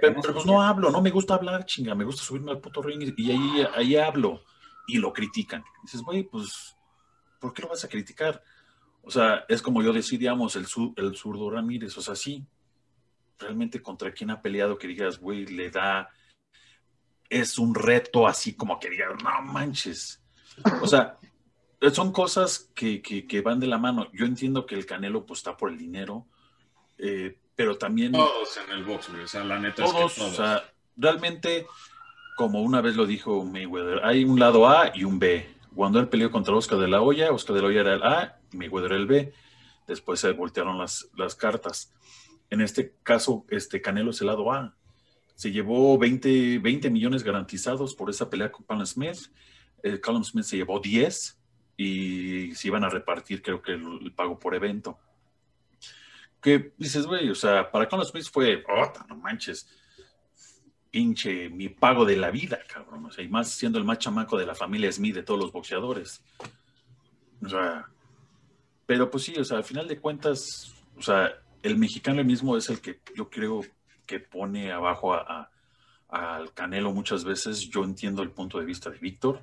[0.00, 3.14] pero, pues no hablo, no me gusta hablar, chinga, me gusta subirme al puto ring
[3.16, 4.42] y ahí, ahí hablo
[4.86, 5.62] y lo critican.
[5.82, 6.76] dices, güey, pues,
[7.40, 8.42] ¿por qué lo vas a criticar?
[9.02, 12.46] O sea, es como yo decidíamos el, el zurdo Ramírez, o sea, sí,
[13.38, 16.08] realmente contra quién ha peleado que digas, güey, le da,
[17.28, 20.22] es un reto así como que digas, no manches.
[20.80, 21.18] O sea,
[21.92, 24.08] son cosas que, que, que, van de la mano.
[24.12, 26.26] Yo entiendo que el Canelo pues está por el dinero,
[26.98, 28.12] eh, pero también...
[28.12, 30.64] Todos en el box, o sea, la neta todos, es que O sea,
[30.96, 31.66] realmente,
[32.36, 35.48] como una vez lo dijo Mayweather, hay un lado A y un B.
[35.74, 38.38] Cuando él peleó contra Oscar de la Hoya, Oscar de la Hoya era el A
[38.52, 39.32] y Mayweather era el B.
[39.86, 41.92] Después se voltearon las, las cartas.
[42.50, 44.74] En este caso, este Canelo es el lado A.
[45.34, 49.32] Se llevó 20, 20 millones garantizados por esa pelea con Callum Smith.
[49.82, 51.38] Eh, Callum Smith se llevó 10
[51.76, 54.98] y se iban a repartir, creo que el pago por evento
[56.44, 59.66] que dices, güey, o sea, para Conor Smith fue, oh, no manches,
[60.90, 63.06] pinche mi pago de la vida, cabrón.
[63.06, 65.52] O sea, y más siendo el más chamaco de la familia Smith de todos los
[65.52, 66.22] boxeadores.
[67.42, 67.88] O sea,
[68.84, 72.68] pero pues sí, o sea, al final de cuentas, o sea, el mexicano mismo es
[72.68, 73.62] el que yo creo
[74.04, 75.50] que pone abajo a,
[76.10, 77.70] al Canelo muchas veces.
[77.70, 79.40] Yo entiendo el punto de vista de Víctor,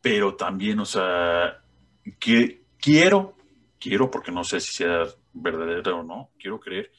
[0.00, 1.62] pero también, o sea,
[2.18, 3.36] que quiero,
[3.80, 6.92] quiero, porque no sé si sea verdadera o no, quiero creer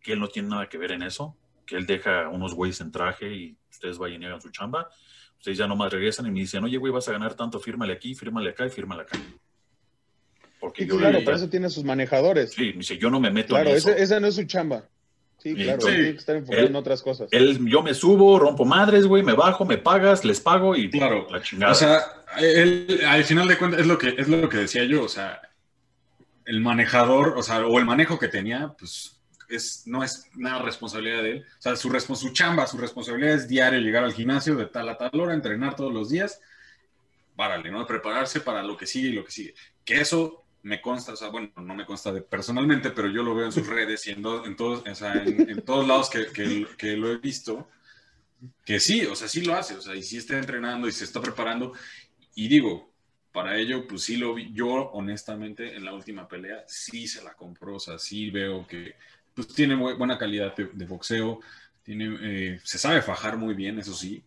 [0.00, 2.90] que él no tiene nada que ver en eso, que él deja unos güeyes en
[2.90, 4.88] traje y ustedes vayan y hagan su chamba.
[5.38, 8.14] Ustedes ya nomás regresan y me dicen, oye, güey, vas a ganar tanto, fírmale aquí,
[8.14, 9.18] fírmale acá y fírmale acá.
[10.60, 12.52] Porque claro, por eso tiene sus manejadores.
[12.52, 13.88] Sí, dice, yo no me meto en eso.
[13.88, 14.84] Claro, esa no es su chamba.
[15.38, 15.88] Sí, claro, Sí.
[15.88, 17.28] tiene que estar enfocado Él- en otras cosas.
[17.32, 21.26] Él, yo me subo, rompo madres, güey, me bajo, me pagas, les pago y Claro.
[21.30, 21.72] la chingada.
[21.72, 22.00] O sea,
[22.38, 25.42] él, al final de cuentas, es lo, que, es lo que decía yo, o sea,
[26.46, 31.22] el manejador, o sea, o el manejo que tenía, pues es, no es nada responsabilidad
[31.22, 31.46] de él.
[31.58, 34.96] O sea, su, su chamba, su responsabilidad es diario llegar al gimnasio de tal a
[34.98, 36.40] tal hora, entrenar todos los días,
[37.36, 37.86] párale, ¿no?
[37.86, 39.54] Prepararse para lo que sigue y lo que sigue.
[39.84, 43.34] Que eso me consta, o sea, bueno, no me consta de, personalmente, pero yo lo
[43.34, 46.08] veo en sus redes y en, do- en todos, o sea, en, en todos lados
[46.10, 47.68] que, que- que lo he visto,
[48.64, 51.04] que sí, o sea, sí lo hace, o sea, y sí está entrenando y se
[51.04, 51.72] está preparando.
[52.34, 52.91] Y digo,
[53.32, 57.34] para ello, pues sí lo vi, yo honestamente en la última pelea sí se la
[57.34, 58.94] compró, o sea, sí veo que
[59.34, 61.40] pues tiene bu- buena calidad de, de boxeo,
[61.82, 62.18] tiene,
[62.54, 64.22] eh, se sabe fajar muy bien, eso sí.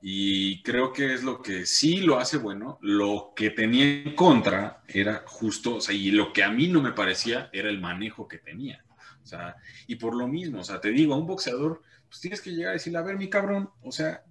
[0.00, 2.78] Y creo que es lo que sí lo hace bueno.
[2.82, 6.82] Lo que tenía en contra era justo, o sea, y lo que a mí no
[6.82, 8.84] me parecía era el manejo que tenía.
[9.22, 9.56] O sea,
[9.86, 12.70] y por lo mismo, o sea, te digo, a un boxeador, pues tienes que llegar
[12.70, 14.24] a decirle, a ver, mi cabrón, o sea,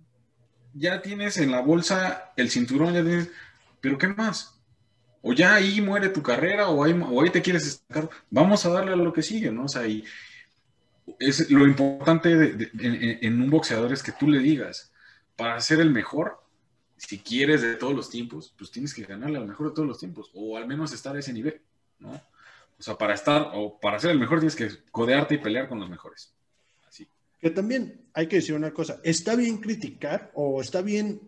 [0.74, 3.30] ya tienes en la bolsa el cinturón, ya tienes,
[3.82, 4.62] pero ¿qué más?
[5.22, 8.10] O ya ahí muere tu carrera, o ahí, o ahí te quieres destacar.
[8.30, 9.66] Vamos a darle a lo que sigue, ¿no?
[9.66, 10.04] O sea, y
[11.20, 14.92] es lo importante en, en un boxeador es que tú le digas,
[15.36, 16.42] para ser el mejor,
[16.98, 20.00] si quieres de todos los tiempos, pues tienes que ganarle al mejor de todos los
[20.00, 21.60] tiempos, o al menos estar a ese nivel,
[22.00, 22.12] ¿no?
[22.12, 25.80] O sea, para estar, o para ser el mejor tienes que codearte y pelear con
[25.80, 26.34] los mejores.
[26.88, 27.08] Así.
[27.40, 31.22] Que también hay que decir una cosa, está bien criticar o está bien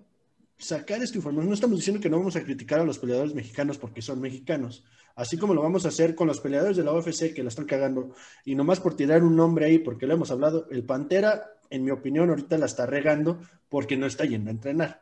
[0.63, 1.47] sacar esta información.
[1.47, 4.83] No estamos diciendo que no vamos a criticar a los peleadores mexicanos porque son mexicanos,
[5.15, 7.65] así como lo vamos a hacer con los peleadores de la UFC que la están
[7.65, 8.15] cagando.
[8.45, 11.91] Y nomás por tirar un nombre ahí, porque lo hemos hablado, el Pantera, en mi
[11.91, 15.01] opinión, ahorita la está regando porque no está yendo a entrenar.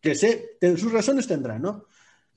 [0.00, 1.86] Que sé, sus razones tendrá, ¿no?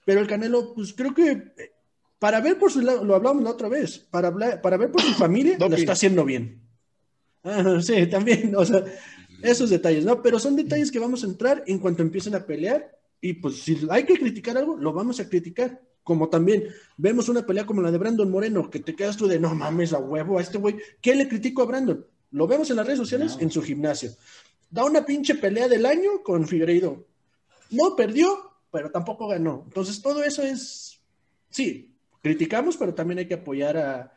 [0.05, 1.71] Pero el Canelo, pues creo que eh,
[2.19, 5.01] para ver por su lado, lo hablamos la otra vez, para, hablar, para ver por
[5.01, 6.61] su familia, lo está haciendo bien.
[7.43, 8.83] Ah, sí, también, o sea,
[9.43, 10.21] esos detalles, ¿no?
[10.21, 13.77] Pero son detalles que vamos a entrar en cuanto empiecen a pelear y pues si
[13.89, 15.81] hay que criticar algo, lo vamos a criticar.
[16.03, 16.65] Como también
[16.97, 19.93] vemos una pelea como la de Brandon Moreno, que te quedas tú de, no mames,
[19.93, 20.75] a huevo a este güey.
[21.01, 22.05] ¿Qué le critico a Brandon?
[22.31, 23.41] Lo vemos en las redes sociales, No.
[23.43, 24.11] en su gimnasio.
[24.69, 27.05] Da una pinche pelea del año con Figueiredo.
[27.69, 29.63] No perdió, pero tampoco ganó.
[29.67, 30.99] Entonces todo eso es,
[31.49, 34.13] sí, criticamos, pero también hay que apoyar a...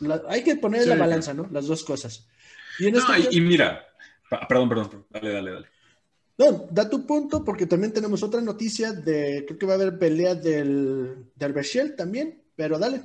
[0.00, 1.48] la- hay que poner en la balanza, ¿no?
[1.52, 2.26] Las dos cosas.
[2.78, 3.84] Y en No, este y, mira,
[4.48, 5.66] perdón, perdón, perdón, dale, dale, dale.
[6.38, 9.98] no, da tu punto porque también tenemos otra noticia de, creo que va a haber
[9.98, 13.02] pelea del, del Berchel también, pero dale.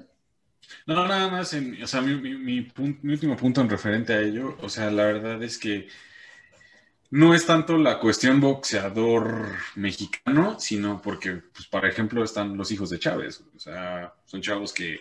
[0.87, 4.13] No, nada más, en- o sea, mi, mi- mi pun- mi último punto en referente
[4.13, 5.87] a ello, o sea, la verdad es que
[7.11, 12.89] no es tanto la cuestión boxeador mexicano, sino porque, pues, por ejemplo, están los hijos
[12.89, 14.93] de Chávez, o sea, son chavos que...
[14.93, 14.99] el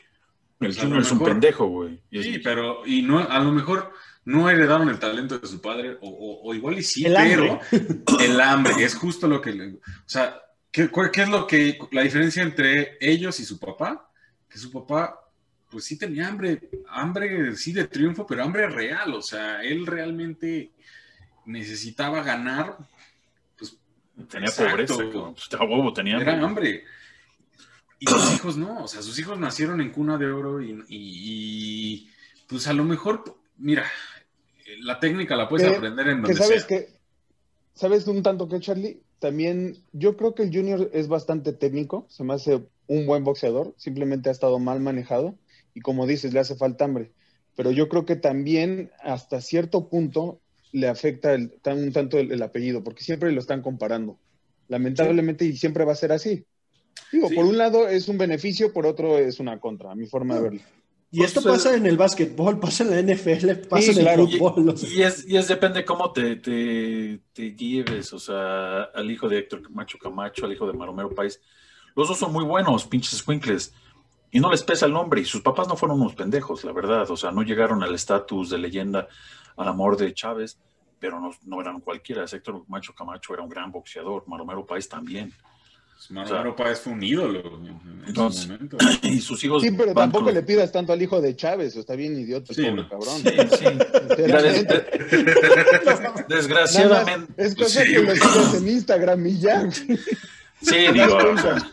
[0.59, 2.01] pues, Junior lo es un pendejo, güey.
[2.13, 3.93] Sí, pero, y no, a lo mejor
[4.27, 7.61] no heredaron el talento de su padre, o, o- o igual y sí, El pero
[7.61, 8.25] hambre.
[8.25, 11.79] el hambre es justo lo que le, o sea, ¿qué, cuál- qué es lo que,
[11.93, 14.09] la diferencia entre ellos y su papá?
[14.49, 15.21] Que su papá,
[15.71, 20.71] pues sí tenía hambre, hambre sí de triunfo, pero hambre real, o sea, él realmente
[21.47, 22.77] necesitaba ganar,
[23.59, 23.77] pues
[24.29, 24.71] tenía Exacto.
[24.71, 24.95] pobreza.
[25.35, 26.47] Pues, a huevo tenía era hambre.
[26.47, 26.85] hambre.
[27.99, 30.89] Y sus hijos no, o sea, sus hijos nacieron en cuna de oro y, y-
[30.89, 32.11] y,
[32.47, 33.85] pues a lo mejor, mira,
[34.81, 36.69] la técnica la puedes Que- aprender en Que donde sabes sea.
[36.79, 36.89] que,
[37.75, 39.01] ¿sabes un tanto que Charlie?
[39.19, 43.75] También yo creo que el Junior es bastante técnico, se me hace un buen boxeador,
[43.79, 45.35] simplemente ha estado mal manejado
[45.75, 47.13] y como dices, le hace falta hambre.
[47.57, 50.41] Pero yo creo que también hasta cierto punto
[50.73, 54.19] le afecta el, tan- un tanto el, el apellido, porque siempre lo están comparando.
[54.69, 56.45] Lamentablemente y siempre va a ser así.
[57.13, 57.35] Digo, Sí.
[57.35, 60.41] por un lado es un beneficio, por otro es una contra, a mi forma de
[60.43, 60.61] verlo.
[61.15, 64.05] Y esto Pues, pasa en el básquetbol, pasa en la NFL, pasa Sí, en el
[64.05, 64.27] claro.
[64.27, 64.69] fútbol.
[64.71, 64.89] o sea.
[64.91, 69.39] Y es, y es depende cómo te, te, te lleves, o sea, al hijo de
[69.39, 71.41] Héctor Camacho Camacho, al hijo de Maromero País.
[71.95, 73.73] Los dos son muy buenos, pinches squinkles.
[74.33, 75.21] Y no les pesa el nombre.
[75.21, 77.09] Y sus papás no fueron unos pendejos, la verdad.
[77.09, 79.07] O sea, no llegaron al estatus de leyenda,
[79.57, 80.59] al amor de Chávez,
[80.99, 82.25] pero no, no eran cualquiera.
[82.25, 85.33] Héctor Camacho Camacho era un gran boxeador, Maromero País también.
[86.11, 88.77] Maromero Páez fue un ídolo en, en Entonces- su momento.
[89.03, 89.63] Y sus hijos.
[89.63, 92.57] Sí, pero tampoco con- le pidas tanto al hijo de Chávez, está bien idiota el
[92.57, 92.89] Sí, pobre no.
[92.89, 93.17] cabrón.
[93.19, 93.25] Sí.
[96.29, 97.33] Desgraciadamente.
[97.35, 99.71] Nada es cosa Sí, que lo sigas en Instagram y ya.
[99.71, 101.71] Sí, digo, sea,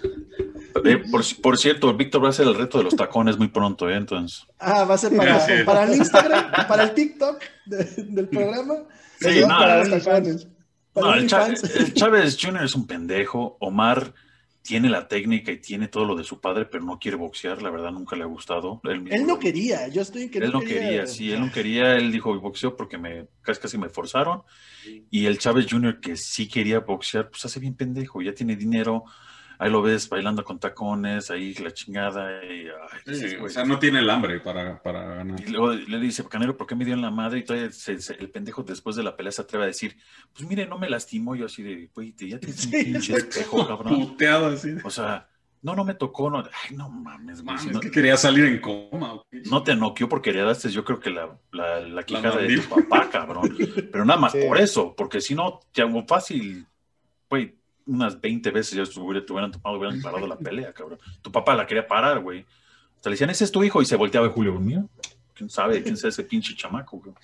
[0.85, 3.89] eh, por, por cierto, Víctor va a hacer el reto de los tacones muy pronto,
[3.89, 3.95] ¿eh?
[3.95, 4.45] Entonces.
[4.59, 8.75] Ah, va a ser para, para el Instagram, para el TikTok de- del programa.
[9.19, 10.47] Sí, no, para los tacones.
[10.95, 12.63] No, el, Chávez Jr.
[12.63, 13.57] es un pendejo.
[13.59, 14.13] Omar
[14.61, 17.71] tiene la técnica y tiene todo lo de su padre, pero no quiere boxear, la
[17.71, 18.79] verdad nunca le ha gustado.
[18.83, 22.11] Él, él no quería, yo estoy que Él no quería, sí, él no quería, él
[22.11, 24.43] dijo boxeo porque me casi, casi me forzaron.
[25.09, 25.99] Y el Chávez Jr.
[25.99, 29.05] que sí quería boxear, pues hace bien pendejo, ya tiene dinero,
[29.61, 32.43] ahí lo ves bailando con tacones, ahí la chingada.
[32.43, 32.67] Y,
[33.39, 35.39] o sea, no tiene el hambre para, para, ganar.
[35.39, 37.39] Y luego le dice, Canelo, ¿por qué me dio en la madre?
[37.39, 37.69] Y todavía
[38.19, 39.95] el pendejo después de la pelea se atreve a decir,
[40.33, 41.35] pues mire, no me lastimó.
[41.35, 44.07] Yo así de, güey, ya tienes un pinche espejo, cabrón.
[44.07, 44.73] Puteado así.
[44.83, 45.29] O sea,
[45.61, 46.31] no, no me tocó.
[46.31, 47.55] No, ay, no mames, güey.
[47.55, 49.21] es que quería salir en coma.
[49.45, 53.11] No te noqueó porque heredaste, yo creo que la, la, la quijada de tu papá,
[53.11, 53.55] cabrón.
[53.91, 56.65] Pero nada más por eso, porque si no, te hago fácil,
[57.29, 60.99] güey unas 20 veces ya te hubieran tomado, hubieran parado la pelea, cabrón.
[61.21, 62.41] Tu papá la quería parar, güey.
[62.41, 64.89] O sea, le decían, ese es tu hijo, y se volteaba de Julio, mío.
[65.33, 67.15] ¿Quién sabe quién sea ese pinche chamaco, güey?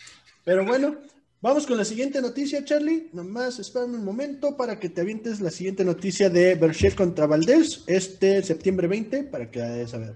[0.43, 0.97] Pero bueno,
[1.41, 3.09] vamos con la siguiente noticia, Charlie.
[3.13, 7.83] Nomás espérame un momento para que te avientes la siguiente noticia de Berchel contra Valdés,
[7.85, 10.15] este septiembre 20, para que vayas a ver.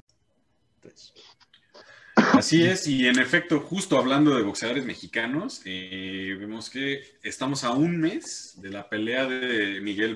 [2.34, 7.72] Así es, y en efecto, justo hablando de boxeadores mexicanos, eh, vemos que estamos a
[7.72, 10.16] un mes de la pelea de Miguel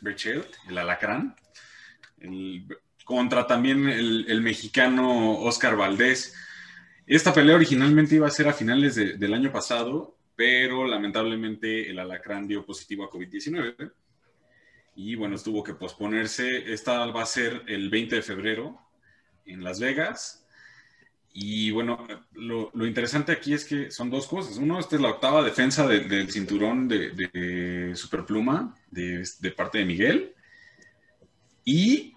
[0.00, 1.34] Berchelt, el alacrán,
[3.04, 6.34] contra también el, mexicano Oscar Valdés.
[7.06, 12.46] Esta pelea originalmente iba a ser a finales del año pasado, pero lamentablemente el alacrán
[12.46, 13.92] dio positivo a COVID-19
[14.96, 16.72] y bueno, tuvo que posponerse.
[16.72, 18.78] Esta va a ser el 20 de febrero
[19.44, 20.43] en Las Vegas
[21.36, 24.56] y bueno, lo, interesante aquí es que son dos cosas.
[24.56, 30.32] Uno, esta es la octava defensa del cinturón de, Superpluma de, de, parte de Miguel.
[31.64, 32.14] Y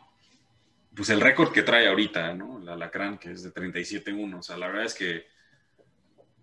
[0.95, 2.59] pues el récord que trae ahorita, ¿no?
[2.59, 4.37] La Alacrán, que es de 37-1.
[4.37, 5.25] O sea, la verdad es que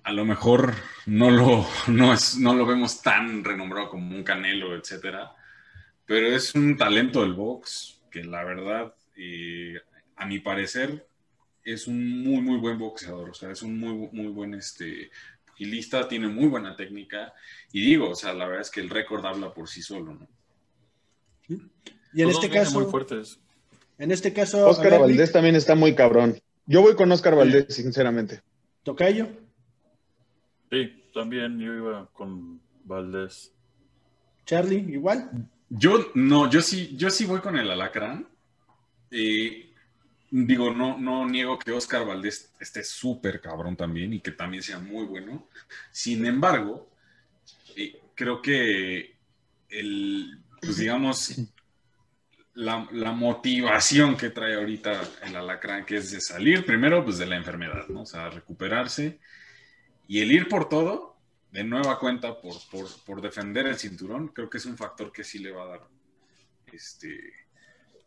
[0.03, 0.75] a lo mejor
[1.07, 5.33] no lo, no es, no lo vemos tan renombrado como un Canelo, etcétera.
[6.07, 9.81] Pero es un talento del box que la verdad, eh,
[10.17, 11.07] a mi parecer,
[11.65, 15.11] es un muy, muy buen boxeador, o sea, es un muy, muy buen este,
[15.59, 17.33] lista tiene muy buena técnica,
[17.73, 20.29] y digo, o sea, la verdad es que el récord habla por sí solo, ¿no?
[22.13, 22.81] Y en este caso...
[22.81, 23.39] Muy fuertes.
[23.99, 24.67] En este caso...
[24.69, 26.41] Oscar Valdés también está muy cabrón.
[26.67, 28.43] Yo voy con Oscar Valdés, sinceramente.
[28.83, 29.29] ¿Tocayo?
[30.71, 33.53] Sí, también yo iba con Valdés.
[34.47, 35.31] Charlie, igual.
[35.69, 38.29] Yo no, yo sí, yo sí voy con el alacrán.
[39.11, 39.64] Eh,
[40.43, 44.81] digo, no, no niego que Oscar Valdés esté súper cabrón también y que también sea
[44.81, 45.49] muy bueno.
[45.93, 46.91] Sin embargo,
[47.77, 49.17] eh, creo que
[49.69, 51.41] el, pues digamos,
[52.55, 52.79] la,
[53.13, 57.87] motivación que trae ahorita el alacrán, que es de salir primero pues de la enfermedad,
[57.89, 58.03] ¿no?
[58.03, 59.21] O sea, recuperarse
[60.09, 61.17] y el ir por todo,
[61.53, 65.23] de nueva cuenta, por, por, por defender el cinturón, creo que es un factor que
[65.23, 65.81] sí le va a dar
[66.73, 67.44] este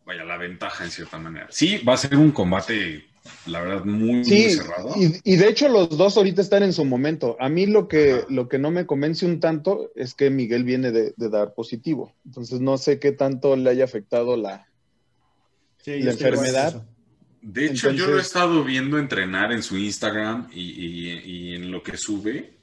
[0.08, 1.48] vaya, la ventaja en cierta manera.
[1.50, 3.06] Sí, va a ser un combate,
[3.46, 4.94] la verdad, muy, cerrado.
[4.96, 7.36] Y, de hecho los dos ahorita están en su momento.
[7.40, 10.92] A mí lo que, lo que no me convence un tanto es que Miguel viene
[10.92, 12.16] de, dar positivo.
[12.26, 14.66] Entonces no sé qué tanto le haya afectado la,
[15.86, 16.86] la enfermedad.
[17.42, 21.84] De hecho, yo lo he estado viendo entrenar en su Instagram y, y, en lo
[21.84, 22.54] que sube.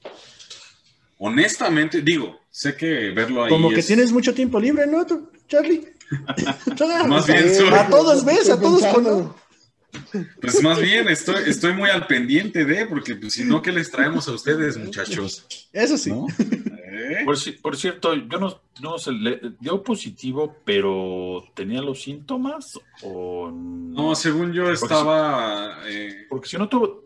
[1.19, 3.51] Honestamente, digo, sé que verlo ahí.
[3.51, 5.07] Como que tienes mucho tiempo libre, ¿no,
[5.47, 5.94] Charlie?
[7.09, 9.35] más bien A todos ves, a todos con...
[10.41, 13.91] Pues más bien estoy, estoy muy al pendiente de, porque pues, si no, ¿qué les
[13.91, 15.47] traemos a ustedes, muchachos?
[15.73, 16.11] Eso sí.
[16.97, 17.25] ¿Eh?
[17.63, 24.15] Por, cierto, yo no, no sé, le dio positivo, pero ¿tenía los síntomas o no?
[24.15, 25.81] según yo estaba...
[25.87, 27.05] Eh, porque si no tuvo,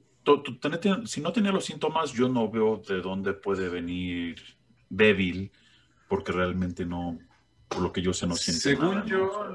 [1.07, 4.37] si no tenía los síntomas, yo no veo de dónde puede venir
[4.91, 5.51] débil,
[6.07, 7.19] porque realmente no,
[7.69, 9.55] por lo que yo sé, no siente Según yo,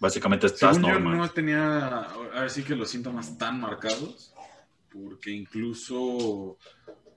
[0.00, 4.34] básicamente estás Según yo no tenía, así que los síntomas tan marcados,
[4.92, 6.58] porque incluso,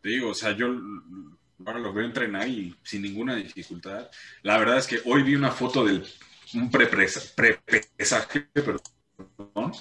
[0.02, 0.68] te digo, o sea, yo
[1.66, 4.10] ahora lo veo entrenar y sin ninguna dificultad.
[4.44, 6.06] La verdad es que hoy vi una foto del
[6.54, 9.72] un prepesaje, perdón,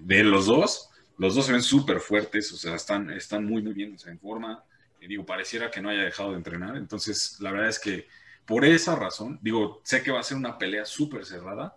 [0.00, 0.88] de los dos.
[1.18, 4.12] Los dos se ven súper fuertes, o sea, están, están muy, muy bien, o sea,
[4.12, 4.64] en forma.
[5.00, 6.76] Y digo, pareciera que no haya dejado de entrenar.
[6.76, 8.06] Entonces, la verdad es que
[8.50, 11.76] por esa razón, digo, sé que va a ser una pelea súper cerrada,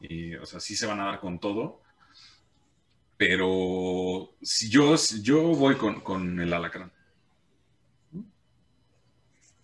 [0.00, 1.82] y, o sea, sí se van a dar con todo,
[3.18, 6.90] pero si yo, yo voy con, el alacrán.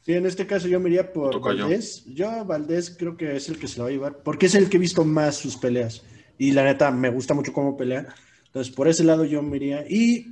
[0.03, 2.05] Sí, en este caso yo me iría por Valdés.
[2.05, 2.45] Yo.
[2.45, 4.77] Valdés creo que es el que se lo va a llevar, porque es el que
[4.77, 6.03] he visto más sus peleas.
[6.37, 8.15] Y la neta, me gusta mucho cómo pelea.
[8.45, 9.87] Entonces, por ese lado yo me iría.
[9.89, 10.27] Y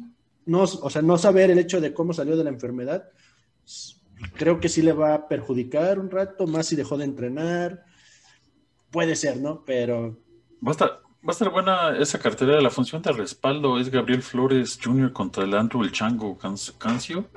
[0.45, 3.09] no, o sea, no saber el hecho de cómo salió de la enfermedad,
[4.37, 7.85] creo que sí le va a perjudicar un rato, más si dejó de entrenar.
[8.91, 9.65] puede ser, ¿no?
[9.65, 10.19] Pero...
[10.67, 12.61] Va a estar, buena esa cartera.
[12.61, 15.13] La función de respaldo es Gabriel Flores Jr.
[15.13, 16.39] contra el Andrew El Chango
[16.79, 17.29] Cancio,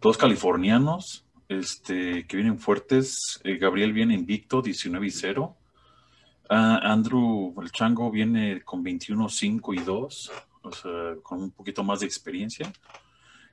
[0.00, 3.40] todos californianos este, que vienen fuertes.
[3.44, 5.56] Eh, Gabriel viene invicto, 19 y 0.
[6.48, 10.32] Ah, Andrew El Chango viene con 21, 5 y 2,
[10.62, 12.72] o sea, con un poquito más de experiencia.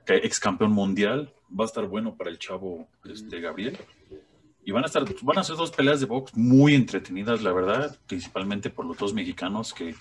[0.06, 3.78] Ex campeón mundial, va a estar bueno para el chavo este, Gabriel.
[4.66, 7.98] Y van a estar, van a ser dos peleas de box muy entretenidas, la verdad,
[8.06, 9.94] principalmente por los dos mexicanos que,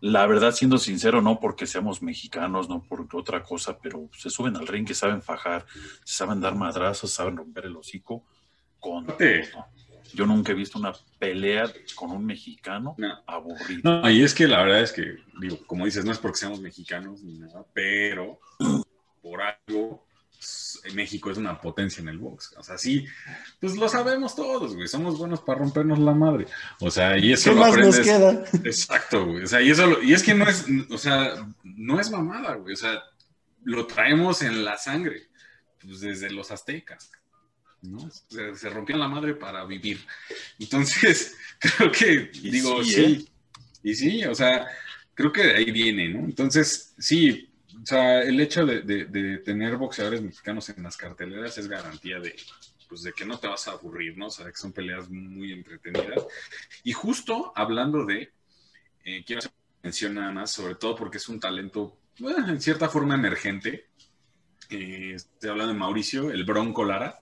[0.00, 4.56] la verdad, siendo sincero, no porque seamos mexicanos, no por otra cosa, pero se suben
[4.56, 5.64] al ring que saben fajar,
[6.04, 8.24] saben dar madrazos, saben romper el hocico
[8.78, 9.06] con
[10.12, 14.02] Yo nunca he visto una pelea con un mexicano aburrido.
[14.02, 16.60] No, y es que la verdad es que, digo, como dices, no es porque seamos
[16.60, 18.38] mexicanos ni nada, pero
[19.24, 20.06] por algo
[20.92, 22.54] México es una potencia en el box.
[22.58, 23.06] O sea, sí,
[23.58, 24.86] pues lo sabemos todos, güey.
[24.86, 26.46] Somos buenos para rompernos la madre.
[26.80, 28.44] O sea, y eso ¿Qué más nos queda?
[28.64, 29.44] Exacto, güey.
[29.44, 32.74] O sea, y eso, y es que no es, o sea, no es mamada, güey.
[32.74, 33.02] O sea,
[33.62, 35.28] lo traemos en la sangre,
[35.80, 37.10] pues desde los aztecas.
[37.80, 38.10] ¿no?
[38.10, 40.04] Se, se rompían la madre para vivir.
[40.58, 43.24] Entonces, creo que, digo, sí, sí, ¿eh?
[43.82, 44.66] y sí, o sea,
[45.14, 46.20] creo que de ahí viene, ¿no?
[46.20, 47.53] Entonces, sí,
[47.84, 52.34] o sea, el hecho de, tener boxeadores mexicanos en las carteleras es garantía de,
[52.88, 54.28] pues, de que no te vas a aburrir, ¿no?
[54.28, 56.24] O sea, que son peleas muy entretenidas.
[56.82, 58.32] Y justo hablando de,
[59.04, 62.88] eh, quiero hacer mención nada más, sobre todo porque es un talento, bueno, en cierta
[62.88, 63.88] forma emergente.
[64.70, 67.20] Eh, estoy hablando de Mauricio, el Bronco Lara.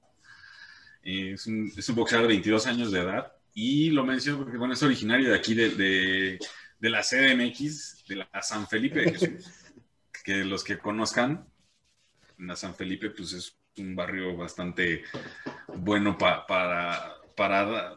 [1.03, 3.33] Eh, es, un, es, un, boxeador de 22 años de edad.
[3.53, 6.39] Y lo menciono porque, bueno, es originario de aquí, de, de,
[6.79, 9.62] de la CDMX, de la San Felipe de Jesús
[10.23, 11.47] que los que conozcan,
[12.55, 15.05] San Felipe, pues es un barrio bastante
[15.77, 16.47] bueno para,
[17.37, 17.97] para,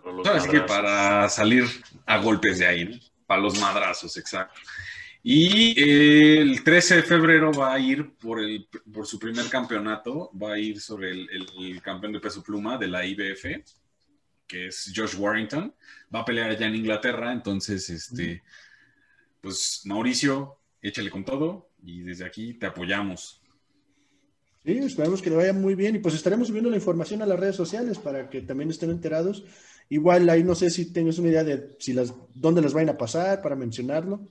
[0.67, 1.65] para salir
[2.05, 4.59] a golpes de ahí, para los madrazos, exacto.
[5.27, 10.29] Y eh, el 13 de febrero va a ir por, el, por su primer campeonato,
[10.39, 13.43] va a ir sobre el, campeón de peso pluma de la IBF,
[14.45, 15.73] que es Josh Warrington.
[16.13, 18.43] Va a pelear allá en Inglaterra, entonces, este,
[19.41, 23.41] pues Mauricio, échale con todo y desde aquí te apoyamos.
[24.65, 27.39] Sí, esperamos que le vaya muy bien y pues estaremos subiendo la información a las
[27.39, 29.45] redes sociales para que también estén enterados.
[29.89, 32.97] Igual ahí no sé si tengas una idea de si las, dónde las van a
[32.97, 34.27] pasar para mencionarlo.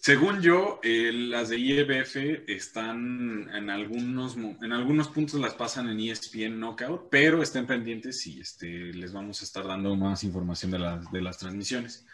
[0.00, 2.16] Según yo, eh, las de IEBF
[2.48, 8.40] están en algunos, en algunos puntos las pasan en ESPN Knockout, pero estén pendientes y
[8.40, 12.06] este, les vamos a estar dando más información de las, de las transmisiones.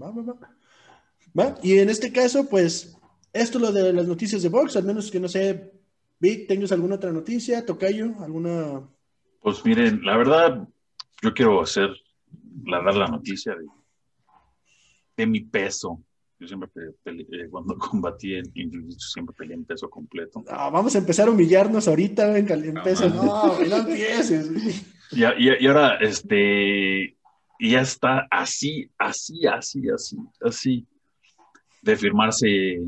[0.00, 0.56] Va, va, va.
[1.38, 1.58] ¿Va?
[1.62, 2.97] Y en este caso, pues
[3.32, 5.72] esto lo de las noticias de box, al menos que no sé,
[6.20, 7.64] Vic, ¿tengas alguna otra noticia?
[7.64, 8.82] Tocayo, alguna.
[9.40, 10.68] Pues miren, la verdad,
[11.22, 11.90] yo quiero hacer,
[12.64, 13.66] la, dar la noticia de,
[15.16, 16.02] de mi peso.
[16.40, 16.68] Yo siempre
[17.02, 20.44] peleé, eh, cuando combatí en, jiu siempre peleé en peso completo.
[20.48, 23.08] Ah, vamos a empezar a humillarnos ahorita en, en peso.
[23.08, 24.50] No, no empieces.
[25.12, 27.16] Y, y, y, ahora, este,
[27.60, 30.86] ya está así, así, así, así, así,
[31.82, 32.80] de firmarse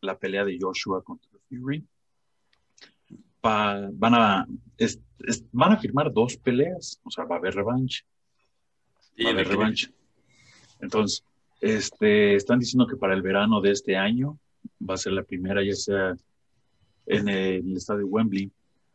[0.00, 1.84] la pelea de Joshua contra Fury.
[3.42, 4.46] van, a,
[5.52, 8.04] van a firmar dos peleas, o sea, va a haber revancha.
[9.24, 9.90] Va a haber revancha.
[10.80, 11.24] Entonces,
[11.60, 14.38] este, están diciendo que para el verano de este año
[14.88, 16.14] va a ser la primera, ya sea
[17.06, 18.50] en el estadio Wembley.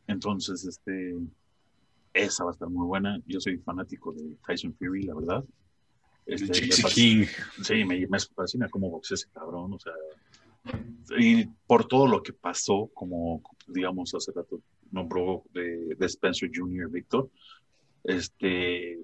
[0.07, 1.15] Entonces, este,
[2.13, 3.19] esa va a estar muy buena.
[3.27, 5.43] Yo soy fanático de Tyson Fury, la verdad.
[6.25, 7.25] Este, King.
[7.61, 9.93] Sí, me, me fascina cómo boxea ese cabrón, o sea,
[11.17, 14.61] y por todo lo que pasó, como digamos hace rato
[14.91, 17.29] nombró de, Spencer Jr., Víctor,
[18.03, 18.99] este,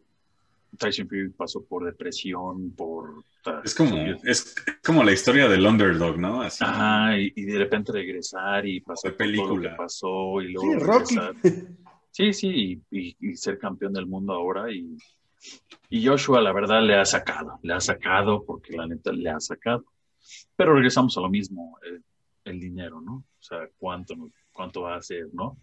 [0.78, 3.24] Tyson Fury pasó por depresión, por...
[3.64, 6.42] Es como, es como la historia del underdog, ¿no?
[6.42, 6.64] Así.
[6.64, 9.48] Ajá, y, de repente regresar y pasar película.
[9.48, 11.36] todo lo que pasó y luego sí, regresar.
[12.12, 14.98] Sí, sí, y, ser campeón del mundo ahora y,
[15.90, 19.40] y Joshua la verdad le ha sacado, le ha sacado porque la neta le ha
[19.40, 19.86] sacado.
[20.56, 21.78] Pero regresamos a lo mismo,
[22.44, 23.16] el, dinero, ¿no?
[23.16, 24.16] O sea, cuánto,
[24.52, 25.58] cuánto va a ser, ¿no?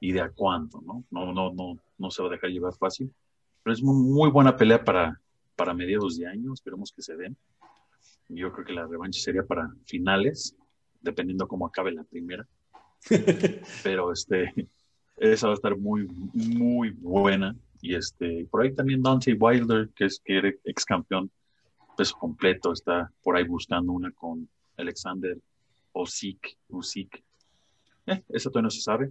[0.00, 1.04] Y de a cuánto, ¿no?
[1.10, 3.12] No, no, no, no se va a dejar llevar fácil.
[3.62, 5.20] Pero es muy, muy buena pelea para,
[5.56, 7.36] para mediados de año, esperemos que se den.
[8.28, 10.56] Yo creo que la revancha sería para finales,
[11.00, 12.46] dependiendo cómo acabe la primera.
[13.82, 14.52] Pero este,
[15.16, 17.56] esa va a estar muy, muy buena.
[17.80, 21.30] Y este, por ahí también Dante Wilder, que es que era ex campeón
[21.98, 25.36] peso completo, está por ahí buscando una con Alexander
[25.90, 27.24] Osik, Osik.
[28.06, 29.10] Eh, esa todavía no se sabe,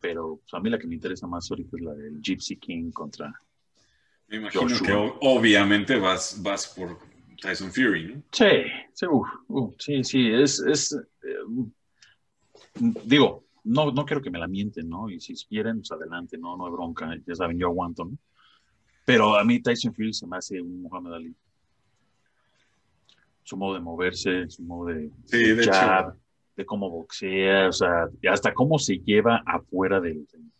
[0.00, 2.90] pero pues, a mí la que me interesa más ahorita es la del Gypsy King
[2.90, 3.32] contra
[4.26, 4.86] Me imagino Joshua.
[4.86, 6.98] que obviamente vas, vas por
[7.40, 8.22] Tyson Fury, ¿no?
[8.32, 8.64] Sí,
[9.78, 11.70] sí, sí, es, es eh,
[13.04, 15.08] digo, no, no quiero que me la mienten, ¿no?
[15.08, 18.18] Y si quieren, pues adelante, no, no hay bronca, ya saben, yo aguanto, ¿no?
[19.04, 21.32] Pero a mí Tyson Fury se me hace un Muhammad Ali.
[23.48, 25.72] Su modo de moverse, su modo de, Sí, de hecho.
[25.72, 26.14] jab,
[26.54, 30.26] de cómo boxea, o sea, hasta cómo se lleva afuera del...
[30.30, 30.52] del-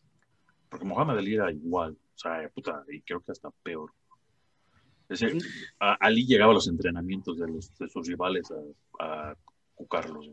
[0.71, 3.93] Porque Muhammad Ali era igual, o sea, puta, y creo que hasta peor.
[5.07, 5.43] Es decir,
[5.79, 8.51] a- Ali llegaba a los entrenamientos de, los, de sus rivales
[9.01, 9.37] a, a
[9.75, 10.31] cucarlos.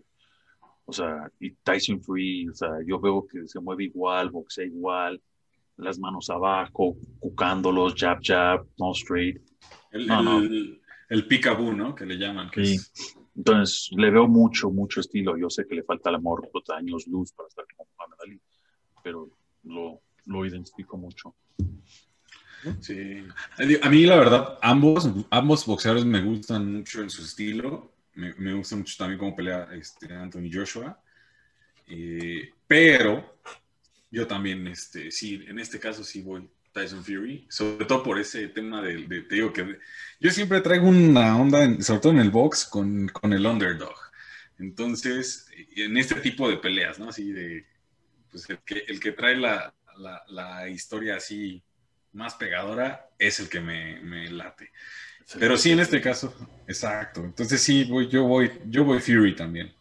[0.86, 5.22] O sea, y Tyson Fury, o sea, yo veo que se mueve igual, boxea igual,
[5.76, 9.42] las manos abajo, cucándolos, jab, jab, no straight.
[9.92, 10.40] El, No, no.
[11.10, 11.94] El, peekaboo, ¿no?
[11.96, 12.50] Que le llaman.
[12.50, 12.76] Que Sí.
[12.76, 15.36] es- Entonces, le veo mucho, mucho estilo.
[15.38, 18.40] Yo sé que le falta el amor, los años luz para estar como Muhammad Ali,
[19.04, 19.30] pero
[19.64, 21.36] lo, lo identifico mucho.
[22.80, 23.24] Sí.
[23.82, 27.94] A mí, la verdad, ambos, ambos boxeadores me gustan mucho en su estilo.
[28.14, 31.00] Me, me gusta mucho también cómo pelea este, Anthony Joshua.
[31.88, 33.38] Eh, pero
[34.10, 38.50] yo también, este, sí, en este caso sí voy Tyson Fury, sobre todo por ese
[38.50, 39.80] tema de, de- te digo que
[40.20, 43.96] yo siempre traigo una onda, en- sobre todo en el box, con, con el underdog.
[44.60, 47.10] Entonces, en este tipo de peleas, ¿no?
[47.10, 47.66] Así de,
[48.32, 51.64] pues el que, el que trae la, la, la historia así
[52.14, 54.72] más pegadora es el que me, me late.
[55.40, 56.34] Pero sí, en este caso,
[56.68, 57.22] exacto.
[57.24, 59.74] Entonces sí, voy, yo voy, yo voy Fury también.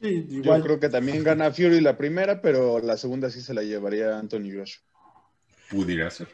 [0.00, 0.62] Sí, Yo igual.
[0.62, 4.50] creo que también gana Fury la primera, pero la segunda sí se la llevaría Anthony
[4.54, 4.84] Joshua.
[5.70, 6.28] Pudiera ser.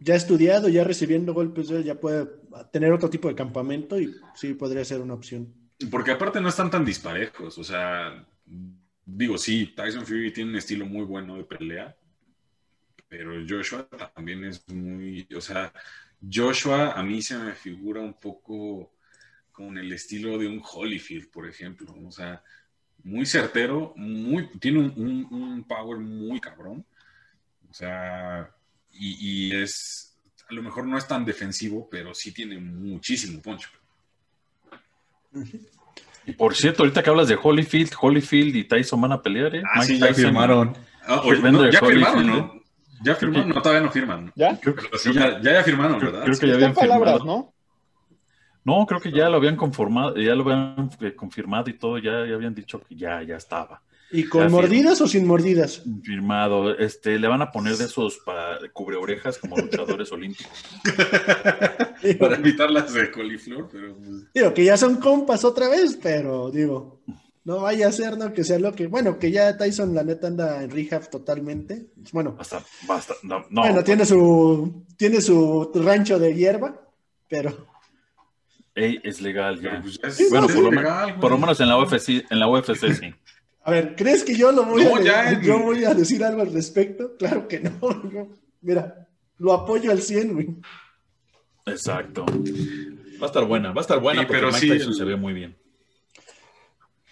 [0.00, 2.26] Ya estudiado, ya recibiendo golpes, él ya puede
[2.72, 5.52] tener otro tipo de campamento y sí podría ser una opción.
[5.90, 7.58] Porque aparte no están tan disparejos.
[7.58, 8.26] O sea,
[9.04, 11.94] digo, sí, Tyson Fury tiene un estilo muy bueno de pelea.
[13.08, 15.26] Pero Joshua también es muy.
[15.36, 15.72] O sea,
[16.32, 18.94] Joshua a mí se me figura un poco
[19.52, 21.94] con el estilo de un Holyfield, por ejemplo.
[22.06, 22.42] O sea,
[23.02, 26.84] muy certero, muy, tiene un, un- un power muy cabrón.
[27.68, 28.50] O sea,
[28.92, 30.18] y, y es,
[30.48, 33.68] a lo mejor no es tan defensivo, pero sí tiene muchísimo punch.
[36.26, 39.62] Y por cierto, ahorita que hablas de Holyfield, Holyfield y Tyson van a pelear, ¿eh?
[39.64, 40.76] Ah, Mike sí, ya Tyson- firmaron.
[41.06, 42.32] Ah, oye, Vender no, ya Holyfield, firmaron, ¿eh?
[42.54, 42.60] ¿no?
[43.02, 44.32] Ya firmaron, no, todavía no firman.
[44.36, 44.60] ¿Ya?
[44.60, 46.26] Creo que, Pero sí, ya, ya, ya firmaron, creo- ¿verdad?
[46.26, 47.38] creo que ya habían palabras, firmado.
[47.38, 47.54] ¿no?
[48.62, 52.26] No, creo que ya lo habían conformado, ya lo habían eh, confirmado y todo, ya,
[52.26, 53.82] ya habían dicho que ya, ya estaba
[54.12, 55.82] ¿Y con Ya mordidas o sin mordidas?
[56.02, 56.76] firmado.
[56.76, 60.52] Este, le van a poner de esos para cubre orejas como luchadores olímpicos.
[62.18, 66.50] Para evitar las de coliflor, pero pues, Digo, que ya son compas otra vez, pero
[66.50, 67.02] digo,
[67.44, 68.32] no vaya a ser, ¿no?
[68.32, 71.88] Que sea lo que, bueno, que ya Tyson la neta anda en rehab totalmente.
[72.12, 73.14] Bueno, Basta, basta.
[73.22, 76.80] No, no, bueno, tiene su, tiene su rancho de hierba,
[77.28, 77.66] pero
[78.74, 79.82] ey, es legal ya.
[79.82, 80.00] pues,
[80.30, 83.14] Bueno, es por lo, legal, por lo menos en la UFC, en la UFC sí.
[83.62, 86.22] A ver, ¿crees que yo lo voy No, a ya en- yo voy a decir
[86.24, 87.16] algo al respecto?
[87.18, 87.78] Claro que no.
[88.62, 89.08] Mira,
[89.38, 90.48] lo apoyo al 100, güey.
[91.66, 92.24] Exacto.
[92.26, 95.04] Va a estar buena, va a estar buena Sí, porque pero Mike sí, Tyson se
[95.04, 95.56] ve muy bien.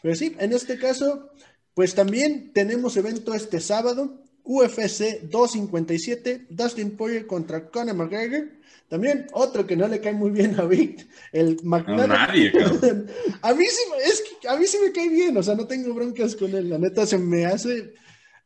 [0.02, 1.30] Pero sí, en este caso,
[1.74, 8.48] pues también tenemos evento este sábado, UFC 257, Dustin Poirier contra Conor McGregor.
[8.88, 13.06] También otro que no le cae muy bien a Vic, el nadie, cabrón.
[13.42, 15.66] a mí sí, me- es que a mí sí me cae bien, o sea, no
[15.66, 17.76] tengo broncas con él, la neta se me hace,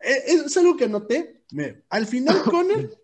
[0.00, 2.98] eh, es, algo que noté, me- al final Conor,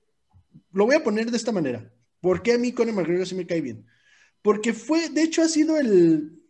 [0.72, 1.88] lo voy a poner de esta manera,
[2.20, 3.86] ¿por qué a mí Conor McGregor sí me cae bien?
[4.42, 6.42] Porque fue, de hecho ha sido el,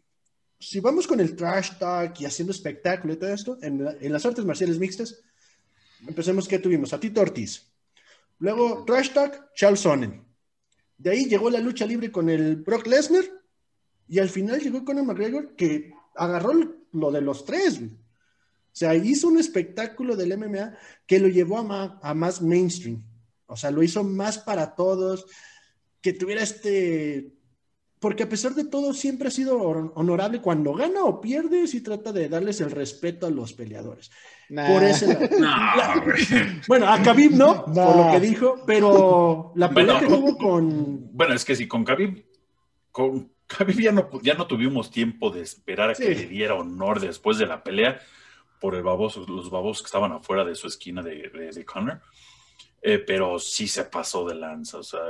[0.59, 4.11] si vamos con el trash talk y haciendo espectáculo y todo esto, en, la- en
[4.11, 5.21] las artes marciales mixtas,
[6.07, 7.67] empecemos que tuvimos a Tito Ortiz,
[8.39, 10.25] luego trash talk, Charles Sonnen,
[10.97, 13.25] de ahí llegó la lucha libre con el Brock Lesnar,
[14.09, 16.53] y al final llegó Conor McGregor que agarró
[16.93, 17.79] lo de los tres.
[17.79, 17.91] O
[18.79, 20.77] sea, hizo un espectáculo del MMA
[21.07, 23.03] que lo llevó a, ma- a más mainstream.
[23.47, 25.27] O sea, lo hizo más para todos,
[26.01, 27.33] que tuviera este...
[28.01, 31.81] Porque a pesar de todo, siempre ha sido hon- honorable cuando gana o pierde, si
[31.81, 34.11] trata de darles el respeto a los peleadores.
[34.51, 34.69] Nah.
[34.73, 35.07] Por ese.
[35.31, 36.05] No, La-.
[36.69, 40.09] Bueno, a Khabib no, por lo que dijo, pero la pelea Bueno.
[40.09, 41.09] que tuvo con...
[41.13, 42.25] Bueno, es que si con Khabib,
[42.93, 46.15] con Khabib ya no, ya no tuvimos tiempo de esperar a que Sí.
[46.23, 47.99] le diera honor después de la pelea
[48.61, 52.01] por el baboso, los babosos que estaban afuera de su esquina de, de, de Conor.
[52.81, 54.79] Eh, pero sí se pasó de lanza.
[54.79, 55.01] O sea,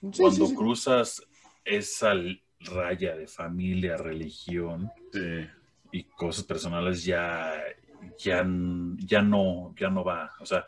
[0.00, 0.54] Sí, cuando sí, sí.
[0.56, 1.22] cruzas
[1.64, 2.14] esa
[2.60, 5.46] raya de familia, religión Sí.
[5.92, 7.54] y cosas personales, ya,
[8.18, 8.46] ya,
[8.98, 10.30] ya, no, ya no va.
[10.40, 10.66] O sea,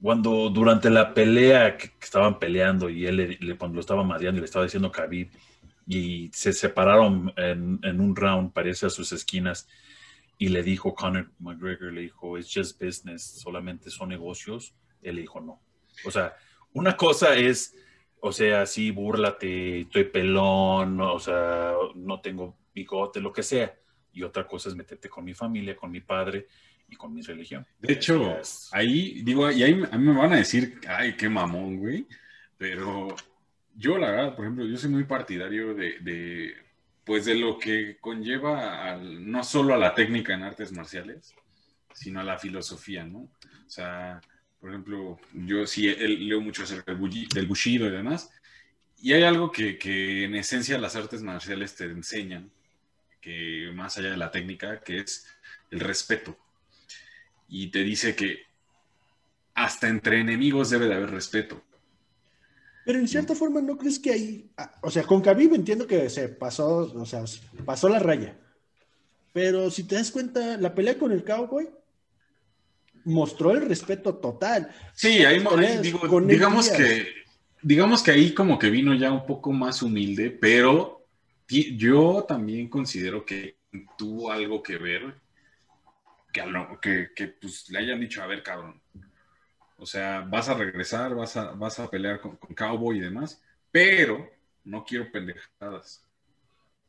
[0.00, 4.04] cuando durante la pelea que, que estaban peleando y él le, le- cuando lo estaba
[4.04, 5.30] mareando y le estaba diciendo Khabib
[5.86, 9.68] y se separaron en, en un round, parece a sus esquinas,
[10.38, 15.40] y le dijo Conor McGregor, le dijo, it's just business, solamente son negocios, él dijo
[15.40, 15.62] no.
[16.04, 16.34] O sea,
[16.74, 17.74] una cosa es,
[18.26, 23.74] o sea, sí, búrlate, estoy pelón, o sea, no tengo bigote, lo que sea.
[24.12, 26.46] Y otra cosa es meterte con mi familia, con mi padre
[26.88, 27.66] y con mi religión.
[27.78, 31.28] De hecho, es- ahí, digo, y ahí a mí me van a decir, ay, qué
[31.28, 32.06] mamón, güey.
[32.56, 33.08] Pero
[33.74, 36.54] yo, la verdad, por ejemplo, yo soy muy partidario de, de,
[37.04, 41.34] pues, de lo que conlleva al- no solo a la técnica en artes marciales,
[41.92, 43.18] sino a la filosofía, ¿no?
[43.18, 44.20] O sea,
[44.66, 48.32] por ejemplo, yo sí eh, leo mucho acerca del, Bushido y demás,
[49.00, 52.50] y hay algo que, que en esencia las artes marciales te enseñan,
[53.20, 55.28] que más allá de la técnica, que es
[55.70, 56.36] el respeto.
[57.48, 58.40] Y te dice que
[59.54, 61.62] hasta entre enemigos debe de haber respeto.
[62.84, 66.10] Pero en cierta forma, ¿no crees que ahí, ah, o sea, con Khabib entiendo que
[66.10, 67.22] se pasó, o sea,
[67.64, 68.36] pasó la raya.
[69.32, 71.68] Pero si te das cuenta, la pelea con el Cowboy
[73.06, 74.70] mostró el respeto total.
[74.92, 77.06] Sí, ahí, ahí digo, digamos que,
[77.62, 81.06] digamos que ahí como que vino ya un poco más humilde, pero
[81.48, 83.56] yo también considero que
[83.96, 85.14] tuvo algo que ver,
[86.32, 86.42] que,
[86.82, 88.80] que, que, pues, le hayan dicho, a ver, cabrón,
[89.78, 93.42] o sea, vas a regresar, vas a, vas a pelear con, con Cowboy y demás,
[93.70, 94.28] pero
[94.64, 96.05] no quiero pendejadas.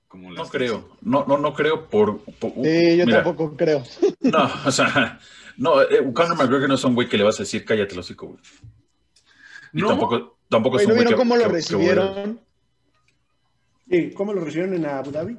[0.08, 2.22] Como No creo, no, no, no creo por...
[2.22, 3.84] por- Sí, yo mira, tampoco creo.
[4.22, 5.20] No, o sea,
[5.58, 8.00] no, eh, Conor McGregor no es un güey que le vas a decir cállate el
[8.00, 8.40] hocico, güey.
[9.74, 9.90] Y No.
[9.90, 12.40] tampoco, tampoco es un ¿No güey vieron que- cómo lo que- que recibieron?
[13.90, 15.38] Sí, ¿Cómo lo recibieron en Abu Dhabi?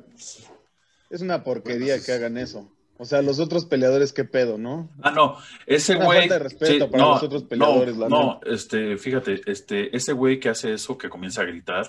[1.10, 2.70] Es una porquería Bueno, que hagan eso.
[2.98, 4.90] O sea, los otros peleadores, qué pedo, ¿no?
[5.02, 6.18] Ah, no, ese Una güey.
[6.20, 10.40] falta de respeto para los otros peleadores, No, la no, este, fíjate, este, ese güey
[10.40, 11.86] que hace eso, que comienza a gritar,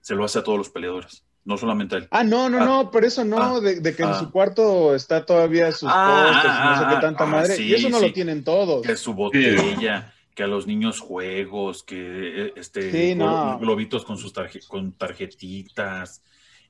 [0.00, 2.08] se lo hace a todos los peleadores, no solamente él.
[2.10, 2.64] Ah, no, no, Ah.
[2.64, 3.60] no, pero eso no, Ah.
[3.60, 4.18] de, de que en Ah.
[4.18, 7.56] su cuarto está todavía sus Ah, postes y no sé qué tanta ah, madre.
[7.56, 8.06] sí, y eso no sí.
[8.06, 8.86] lo tienen todos.
[8.86, 13.26] Que su botella, que a los niños juegos, que eh, este, Sí, no.
[13.26, 16.22] glo- globitos con sus tarje- con tarjetitas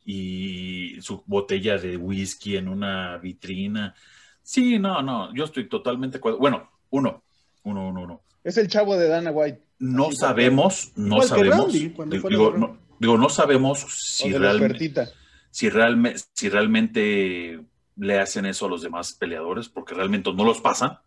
[0.05, 3.95] y su botella de whisky en una vitrina.
[4.43, 6.15] Sí, no, no, yo estoy totalmente.
[6.15, 6.39] de acuerdo.
[6.39, 7.23] Bueno, uno,
[7.63, 8.21] uno, uno, uno.
[8.43, 9.63] Es el chavo de Dana White.
[9.79, 11.73] No Así, sabemos, no sabemos.
[11.73, 11.95] Randy,
[12.29, 15.09] digo, no, digo, no sabemos si, de la realme- ofertita.
[15.51, 17.61] si, realme- si realmente
[17.97, 20.99] le hacen eso a los demás peleadores, porque realmente no los pasan.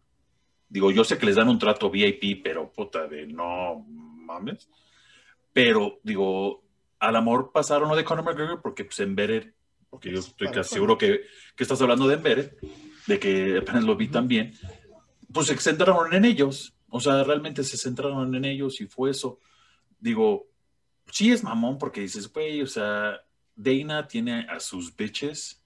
[0.69, 4.69] Digo, yo sé que les dan un trato VIP, pero puta de no mames.
[5.53, 6.63] Pero digo,
[6.99, 9.53] al amor pasaron lo de Conor McGregor porque pues en Beret,
[9.89, 11.21] porque yo estoy Para casi seguro que,
[11.55, 12.57] que estás hablando de Beret,
[13.07, 14.53] de que apenas lo vi también,
[15.33, 16.73] pues se centraron en ellos.
[16.89, 19.39] O sea, realmente se centraron en ellos y fue eso.
[19.99, 20.47] Digo,
[21.11, 23.21] sí es mamón porque dices, güey, o sea,
[23.55, 25.63] Dana tiene a sus bitches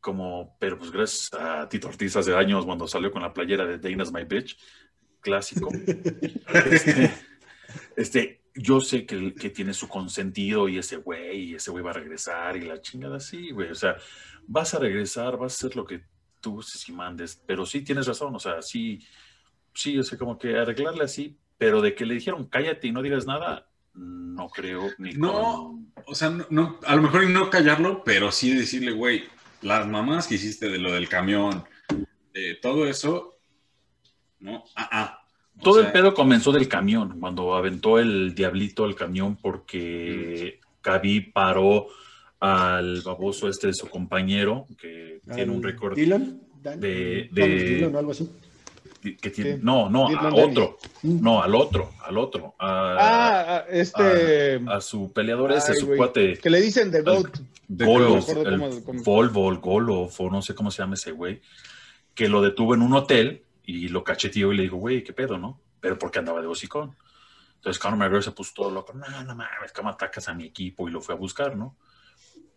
[0.00, 3.78] como, pero pues gracias a Tito Ortiz hace años cuando salió con la playera de
[3.78, 4.58] Dana's My Bitch,
[5.20, 5.70] clásico.
[6.70, 7.14] este,
[7.96, 11.90] este, yo sé que, que tiene su consentido y ese güey, y ese güey va
[11.90, 13.70] a regresar y la chingada sí, güey.
[13.70, 13.96] O sea,
[14.46, 16.02] vas a regresar, vas a hacer lo que
[16.40, 19.02] tú y mandes, pero sí tienes razón, o sea, sí,
[19.72, 23.00] sí, o sea, como que arreglarle así, pero de que le dijeron cállate y no
[23.00, 25.32] digas nada, no creo ni No.
[25.32, 29.24] con- O sea, no, no- a lo mejor no callarlo, pero sí decirle, güey,
[29.62, 31.64] las mamás que hiciste de lo del camión,
[32.34, 33.38] de todo eso,
[34.40, 35.20] no, ah, ah.
[35.62, 41.32] Todo sea, el pedo comenzó del camión, cuando aventó el diablito al camión porque Khabib
[41.32, 41.86] paró
[42.40, 48.28] al baboso este de su compañero, que tiene un récord de- de- o algo así.
[49.20, 49.60] Que tiene, Sí.
[49.62, 50.50] no, no, Dylan a Dennis.
[50.58, 52.96] otro, no, al otro, al otro, a,
[53.58, 54.60] Ah, este.
[54.66, 57.38] a su peleador ese, ay, su güey, cuate Que le dicen The Goat.
[57.68, 60.70] de Golov, No me acuerdo el cómo- cómo- Volvo, el Golov, o no sé cómo
[60.70, 61.40] se llama ese güey,
[62.14, 65.38] que lo detuvo en un hotel y lo cacheteó y le dijo, güey, ¿qué pedo,
[65.38, 65.60] no?
[65.80, 66.96] Pero porque andaba de hocicón.
[67.56, 70.86] Entonces Conor McGregor se puso todo loco, no, no mames, ¿cómo atacas a mi equipo?
[70.88, 71.76] Y lo fue a buscar, ¿no?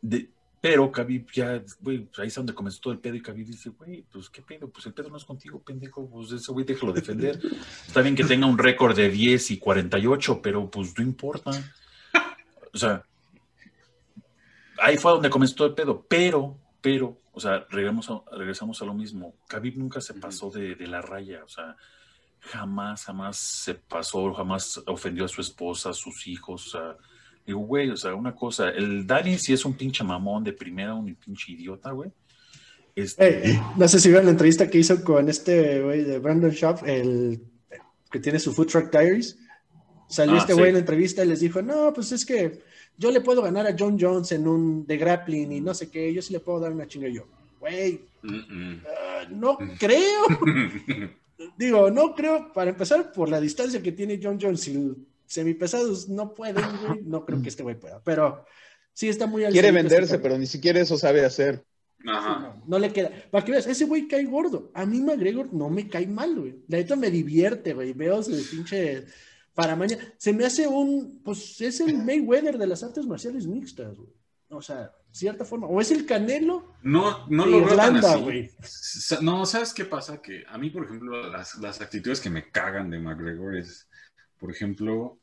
[0.02, 0.30] De-
[0.60, 3.70] pero Khabib ya, güey, pues ahí es donde comenzó todo el pedo y Khabib dice,
[3.70, 6.94] güey, pues qué pedo, pues el pedo no es contigo, pendejo, pues ese güey déjalo
[6.94, 7.40] defender.
[7.86, 11.52] Está bien que tenga un récord de 10 y 48, pero pues no importa.
[12.74, 13.04] O sea,
[14.80, 18.86] ahí fue donde comenzó todo el pedo, pero, pero, o sea, regresamos a, regresamos a
[18.86, 19.36] lo mismo.
[19.48, 21.76] Khabib nunca se pasó de, de la raya, o sea,
[22.40, 26.98] jamás, jamás se pasó, jamás ofendió a su esposa, a sus hijos, o sea,
[27.48, 30.94] digo, güey, o sea, una cosa, el Dani sí es un pinche mamón de primera,
[30.94, 32.12] un pinche idiota, güey.
[32.96, 36.84] Este, no sé si vieron la entrevista que hizo con este güey de Brandon Schaff,
[36.86, 37.40] el
[38.12, 39.38] que tiene su Food Truck Diaries.
[40.10, 40.60] Salió Ah, este sí.
[40.60, 42.64] güey en la entrevista y les dijo, no, pues es que
[42.98, 46.14] yo le puedo ganar a John Jones en un de grappling y no sé qué,
[46.14, 47.24] yo sí le puedo dar una chinga yo.
[47.60, 50.24] Güey, Mm, ah, no creo.
[51.58, 54.94] Digo, no creo, para empezar, por la distancia que tiene John Jones y
[55.28, 58.46] semipesados no pueden, güey, no creo que este güey pueda, pero
[58.94, 61.64] sí está muy al Quiere este venderse, pero ni siquiera eso sabe hacer.
[62.08, 62.40] Ajá.
[62.40, 63.12] No, no le queda.
[63.32, 64.72] Para que veas, ese güey cae gordo.
[64.74, 66.64] A mí McGregor no me cae mal, güey.
[66.68, 67.94] La neta me divierte, güey.
[67.94, 69.06] Veo su pinche
[69.54, 69.98] paramaña.
[70.18, 74.10] Se me hace un, pues es el Mayweather de las artes marciales mixtas, güey.
[74.50, 75.68] O sea, cierta forma.
[75.68, 78.22] O es el Canelo No, no de lo Irlanda, así.
[78.22, 78.52] güey.
[79.22, 80.22] No, ¿sabes qué pasa?
[80.22, 83.90] Que a mí, por ejemplo, las, las actitudes que me cagan de McGregor es,
[84.40, 85.18] por ejemplo,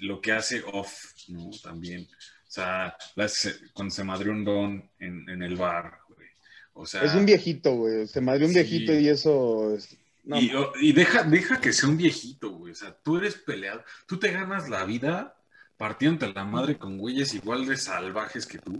[0.00, 1.50] lo que hace off, ¿no?
[1.62, 2.02] También.
[2.02, 6.28] O sea, las- cuando se madrió un don en, en el bar, güey.
[6.74, 8.06] O sea, Es un viejito, güey.
[8.06, 8.60] Se madrió un Sí.
[8.60, 9.74] viejito y eso.
[9.74, 10.38] es- no.
[10.80, 12.72] Y, deja, deja que sea un viejito, güey.
[12.72, 13.82] O sea, tú eres peleado.
[14.06, 15.36] Tú te ganas la vida
[15.76, 18.78] partiéndote la madre con güeyes igual de salvajes que tú.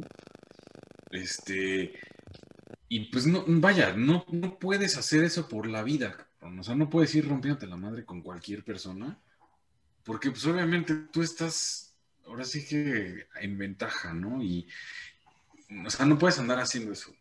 [1.10, 1.98] Este.
[2.88, 6.58] Y pues no, vaya, no, no puedes hacer eso por la vida, cabrón.
[6.58, 9.18] O sea, no puedes ir rompiéndote la madre con cualquier persona.
[10.04, 11.94] Porque, pues, obviamente tú estás,
[12.26, 14.42] ahora sí que en ventaja, ¿no?
[14.42, 14.68] Y,
[15.86, 17.14] o sea, no puedes andar haciendo eso.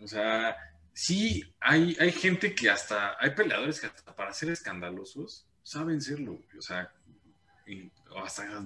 [0.00, 0.56] O sea,
[0.92, 6.40] sí, hay, hay gente que hasta, hay peleadores que hasta para ser escandalosos saben serlo,
[6.56, 6.92] o sea,
[8.22, 8.62] hasta,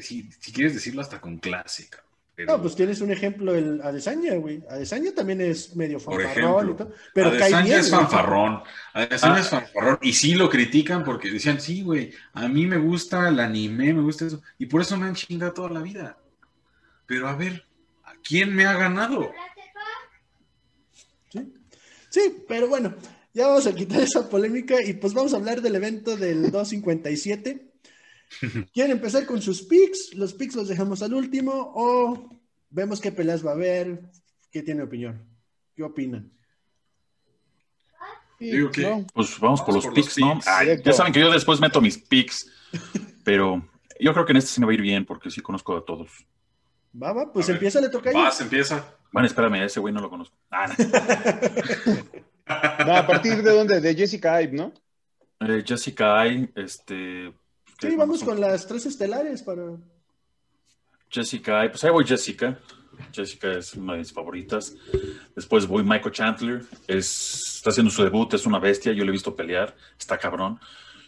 [0.00, 2.07] si, quieres decirlo, hasta con cabrón.
[2.38, 4.62] Pero, No, pues tienes un ejemplo, el Adesanya, güey.
[4.70, 6.92] Adesanya también es medio fanfarrón y todo.
[7.12, 7.80] Pero cae Adesanya bien.
[7.80, 8.00] es güey.
[8.00, 8.62] fanfarrón.
[8.92, 9.40] Adesanya Ah.
[9.40, 9.98] es fanfarrón.
[10.02, 14.02] Y sí lo critican porque decían, sí, güey, a mí me gusta el anime, me
[14.02, 14.40] gusta eso.
[14.56, 16.16] Y por eso me han chingado toda la vida.
[17.06, 17.66] Pero a ver,
[18.04, 19.32] ¿a quién me ha ganado?
[21.32, 21.52] Sí.
[22.08, 22.94] Sí, pero bueno,
[23.34, 27.67] ya vamos a quitar esa polémica y pues vamos a hablar del evento del 257.
[28.72, 30.14] ¿Quieren empezar con sus picks?
[30.14, 32.30] Los picks los dejamos al último o
[32.70, 34.00] vemos qué peleas va a haber.
[34.50, 35.22] ¿Qué tiene opinión?
[35.74, 36.30] ¿Qué opinan?
[38.38, 39.06] Digo que- no.
[39.12, 40.34] Pues vamos, por los por los picks, ¿no?
[40.34, 40.46] picks.
[40.46, 40.90] Ay, Directo.
[40.90, 42.50] ya saben que yo después meto mis picks,
[43.24, 43.68] pero
[43.98, 45.84] yo creo que en este sí me va a ir bien porque sí conozco a
[45.84, 46.10] todos.
[47.00, 48.94] Va, va, pues A ver, empieza, le toca Vas, empieza.
[49.12, 50.36] Bueno, espérame, a ese güey no lo conozco.
[50.50, 50.74] Ah, no.
[52.86, 53.78] No, ¿A partir de dónde?
[53.78, 54.72] De Jessica Ive, ¿no?
[55.40, 57.30] Eh, Jessica Ai, este...
[57.80, 59.62] Sí, vamos con las tres estelares para.
[61.10, 62.58] Jessica pues ahí voy Jessica.
[63.12, 64.76] Jessica es una de mis favoritas.
[65.34, 69.12] Después voy Michael Chandler, es, está haciendo su debut, es una bestia, yo le he
[69.12, 70.58] visto pelear, está cabrón.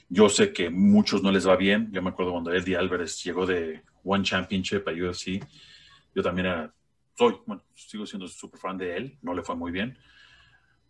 [0.09, 1.91] Yo sé que muchos no les va bien.
[1.93, 5.45] Yo me acuerdo cuando Eddie Álvarez llegó de One Championship a UFC.
[6.15, 6.73] Yo también era,
[7.17, 9.97] soy, bueno, sigo siendo súper fan de él, no le fue muy bien.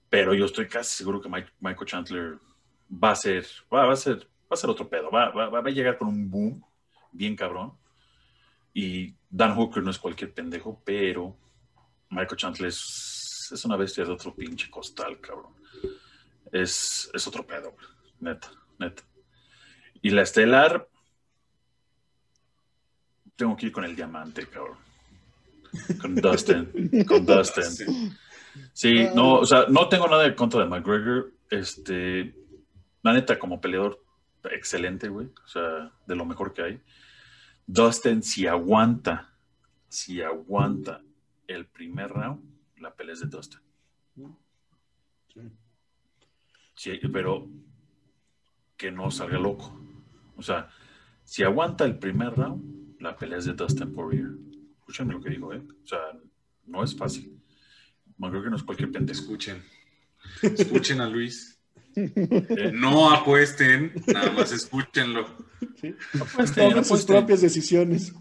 [0.09, 2.39] Pero yo estoy casi seguro que Mike- Michael Chandler
[2.93, 5.59] va a ser, va, va a ser, va a ser otro pedo, va, va, va
[5.61, 6.65] a llegar con un boom
[7.13, 7.73] bien cabrón.
[8.75, 11.37] Y Dan Hooker no es cualquier pendejo, pero
[12.11, 15.53] Michael Chandler es, es una bestia de otro pinche costal, cabrón.
[16.51, 17.77] Es, es otro pedo,
[18.19, 19.03] neta, neta.
[20.03, 20.89] Y la estelar,
[23.37, 24.79] tengo que ir con el diamante, cabrón.
[26.01, 28.17] Con Dustin, con Dustin.
[28.73, 31.33] Sí, no, o sea, no tengo nada en contra de McGregor.
[31.49, 32.35] Este,
[33.03, 34.03] la neta, como peleador,
[34.45, 35.29] excelente, güey.
[35.45, 36.81] O sea, de lo mejor que hay.
[37.67, 39.33] Dustin, si aguanta,
[39.89, 41.03] si aguanta
[41.47, 42.43] el primer round,
[42.79, 43.61] la pelea es de Dustin.
[46.75, 47.47] Sí, pero
[48.77, 49.79] que no salga loco.
[50.37, 50.71] O sea,
[51.25, 54.31] si aguanta el primer round, la pelea es de Dustin Poirier.
[54.79, 55.63] Escúchame lo que digo, ¿eh?
[55.85, 55.99] O sea,
[56.67, 57.39] no es fácil.
[58.17, 59.21] McGregor no es cualquier pendejo.
[59.21, 59.63] Escuchen.
[60.43, 61.60] Escuchen a Luis.
[61.97, 65.27] Eh, No apuesten, nada más escúchenlo.
[65.81, 65.95] ¿sí?
[66.21, 68.13] apuesten, Tomen sus propias decisiones.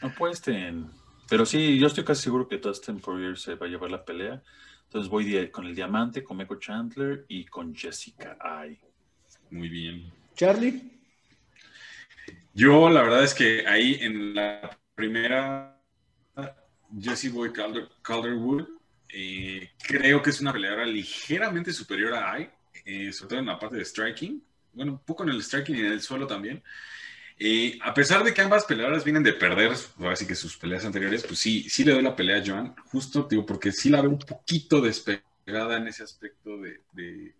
[0.00, 0.90] Apuesten.
[1.28, 4.42] Pero sí, yo estoy casi seguro que Dustin Poirier se va a llevar la pelea.
[4.84, 8.78] Entonces voy con el diamante, con Michael Chandler y con Jessica Ai.
[9.50, 10.10] Muy bien.
[10.34, 10.98] Charlie,
[12.54, 15.78] Yo, la verdad es que ahí en la primera,
[16.98, 18.66] Jesse Boy Calder, Calderwood,
[19.12, 22.50] eh, creo que es una peleadora ligeramente superior a Ai,
[22.84, 24.42] eh, sobre todo en la parte de striking.
[24.72, 26.62] Bueno, un poco en el striking y en el suelo también.
[27.40, 29.72] Eh, a pesar de que ambas peleadoras vienen de perder,
[30.10, 33.28] así que sus peleas anteriores, pues sí, sí le doy la pelea a Joan, justo,
[33.30, 37.34] digo, porque sí la veo un poquito despegada en ese aspecto de, de,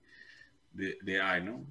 [0.72, 1.66] de, de ¿no?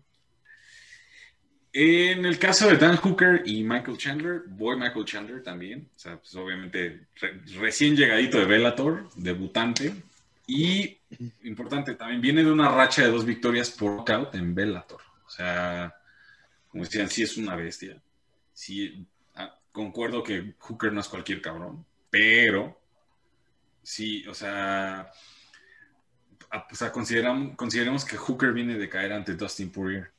[1.74, 5.90] En el caso de Dan Hooker y Michael Chandler, voy Michael Chandler también.
[5.96, 9.94] O sea, pues obviamente re- recién llegadito de Bellator, debutante.
[10.48, 10.98] Y,
[11.44, 15.02] importante, también viene de una racha de dos victorias por knockout en Bellator.
[15.26, 15.94] O sea,
[16.70, 18.02] como decían, sí es una bestia.
[18.54, 19.06] Sí,
[19.36, 22.80] ah, concuerdo que Hooker no es cualquier cabrón, pero
[23.84, 25.12] sí, o sea,
[26.72, 30.12] o sea consideramos, consideremos que Hooker viene de caer ante Dustin Poirier.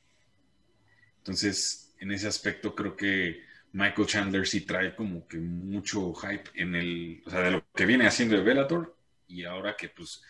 [1.19, 3.43] Entonces, en ese aspecto creo que
[3.73, 7.87] Michael Chandler sí trae como que mucho hype en el, o sea, de lo que
[7.87, 8.97] viene haciendo de Bellator
[9.27, 10.23] y ahora que pues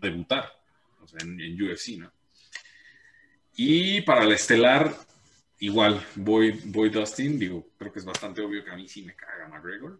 [0.00, 0.50] debutar,
[1.00, 2.12] o sea, en, UFC, ¿no?
[3.54, 4.94] Y para la estelar,
[5.58, 9.14] igual, voy, voy Dustin, digo, creo que es bastante obvio que a mí sí me
[9.14, 9.98] caga McGregor.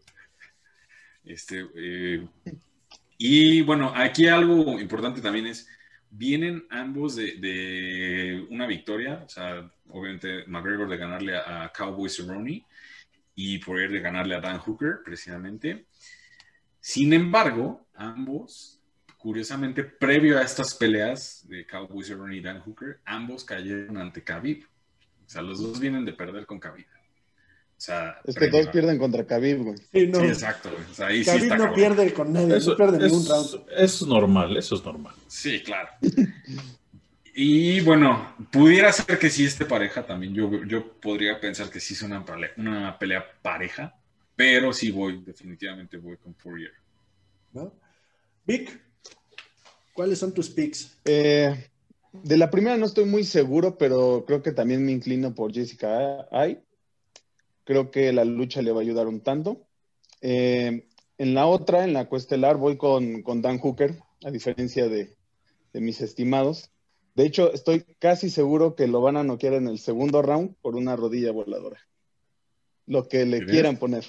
[1.25, 2.27] Este, eh,
[3.19, 5.69] y bueno, aquí algo importante también es,
[6.11, 12.65] vienen ambos de, una victoria, o sea, obviamente McGregor de ganarle a, Cowboy Cerrone
[13.35, 15.87] y Poirier de ganarle a Dan Hooker, precisamente.
[16.81, 18.81] Sin embargo, ambos,
[19.19, 24.65] curiosamente, previo a estas peleas de Cowboy Cerrone y Dan Hooker, ambos cayeron ante Khabib.
[24.65, 26.87] O sea, los dos vienen de perder con Khabib.
[27.79, 29.77] O sea, es que todos pierden contra Khabib, güey.
[29.93, 30.71] Sí, exacto.
[30.91, 33.47] O sea, ahí Khabib no pierde con nadie, eso, no pierde ningún round.
[33.47, 35.15] Eso es normal, eso es normal.
[35.27, 35.91] Sí, claro.
[37.37, 40.35] y bueno, pudiera ser que sí esté pareja también.
[40.35, 42.25] Yo, yo podría pensar que sí es una,
[42.57, 43.95] una pelea pareja,
[44.35, 46.73] pero sí voy, definitivamente voy con Fourier.
[47.53, 47.73] ¿No?
[48.47, 48.81] Vic,
[49.93, 50.99] ¿cuáles son tus picks?
[51.05, 51.69] Eh,
[52.13, 56.29] de la primera no estoy muy seguro, pero creo que también me inclino por Jessica
[56.31, 56.61] Ay.
[57.65, 59.67] Creo que la lucha le va a ayudar un tanto.
[60.21, 60.87] Eh,
[61.19, 65.17] en la otra, en la cuestelar, voy con, Dan Hooker, a diferencia de,
[65.73, 66.71] mis estimados.
[67.17, 70.77] De hecho, estoy casi seguro que lo van a noquear en el segundo round por
[70.77, 71.81] una rodilla voladora.
[72.87, 74.05] Lo que le quieran poner.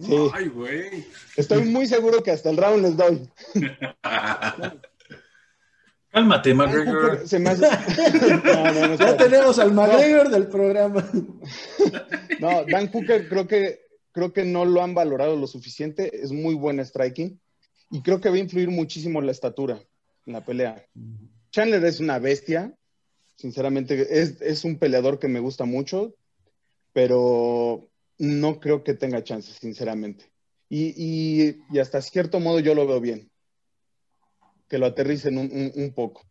[0.00, 0.16] Sí.
[0.32, 1.04] Ay, güey.
[1.36, 3.28] Estoy muy seguro que hasta el round les doy.
[6.10, 7.24] Cálmate, McGregor.
[8.98, 11.06] ya tenemos al McGregor del programa.
[12.40, 13.80] no, Dan Hooker creo que,
[14.12, 16.10] creo que no lo han valorado lo suficiente.
[16.22, 17.38] Es muy buen striking.
[17.90, 19.78] Y creo que va a influir muchísimo la estatura
[20.24, 20.82] en la pelea.
[21.50, 22.74] Chandler es una bestia.
[23.36, 26.14] Sinceramente, es, es un peleador que me gusta mucho.
[26.92, 27.88] Pero
[28.18, 30.30] no creo que tenga chances, sinceramente.
[30.68, 33.30] y, y hasta cierto modo yo lo veo bien
[34.68, 36.22] que lo aterricen un, poco.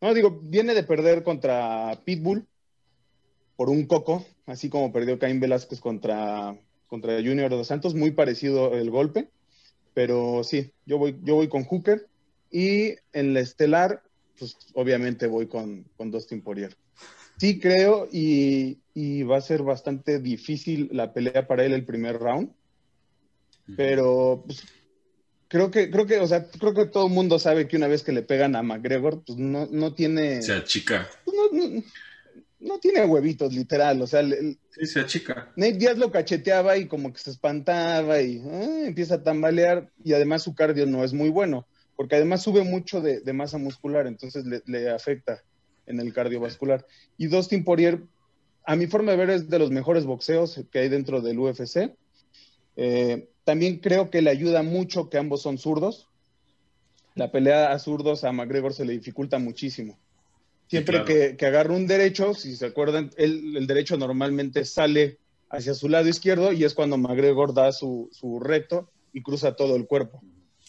[0.00, 2.46] No, digo, viene de perder contra Pitbull
[3.56, 6.58] por un coco, así como perdió Caín Velázquez contra,
[6.88, 9.30] contra Junior dos Santos, muy parecido el golpe,
[9.94, 12.08] pero sí, yo voy, yo voy con Hooker
[12.50, 14.02] y en la estelar,
[14.38, 16.76] pues obviamente voy con, con Dustin Poirier.
[17.38, 22.18] Sí creo y, y va a ser bastante difícil la pelea para él el primer
[22.18, 22.52] round,
[23.76, 24.62] pero pues,
[25.48, 28.02] creo que, creo que, o sea, creo que todo el mundo sabe que una vez
[28.02, 30.42] que le pegan a McGregor, pues no, no tiene.
[30.42, 31.08] Se chica.
[31.24, 31.82] Pues, no,
[32.60, 34.02] no, tiene huevitos, literal.
[34.02, 35.52] O sea, sí, se achica.
[35.56, 39.90] Nate Díaz lo cacheteaba y como que se espantaba y ah, empieza a tambalear.
[40.02, 41.66] Y además su cardio no es muy bueno,
[41.96, 45.42] porque además sube mucho de, masa muscular, entonces le, afecta
[45.86, 46.86] en el cardiovascular.
[47.16, 48.02] Y Dustin Poirier,
[48.64, 51.94] a mi forma de ver, es de los mejores boxeos que hay dentro del UFC.
[52.76, 56.08] Eh, también creo que le ayuda mucho que ambos son zurdos.
[57.14, 59.98] La pelea a zurdos a McGregor se le dificulta muchísimo.
[60.68, 65.18] Siempre que, agarra un derecho, si se acuerdan, el, derecho normalmente sale
[65.50, 68.10] hacia su lado izquierdo y es cuando McGregor da su,
[68.42, 70.22] recto y cruza todo el cuerpo,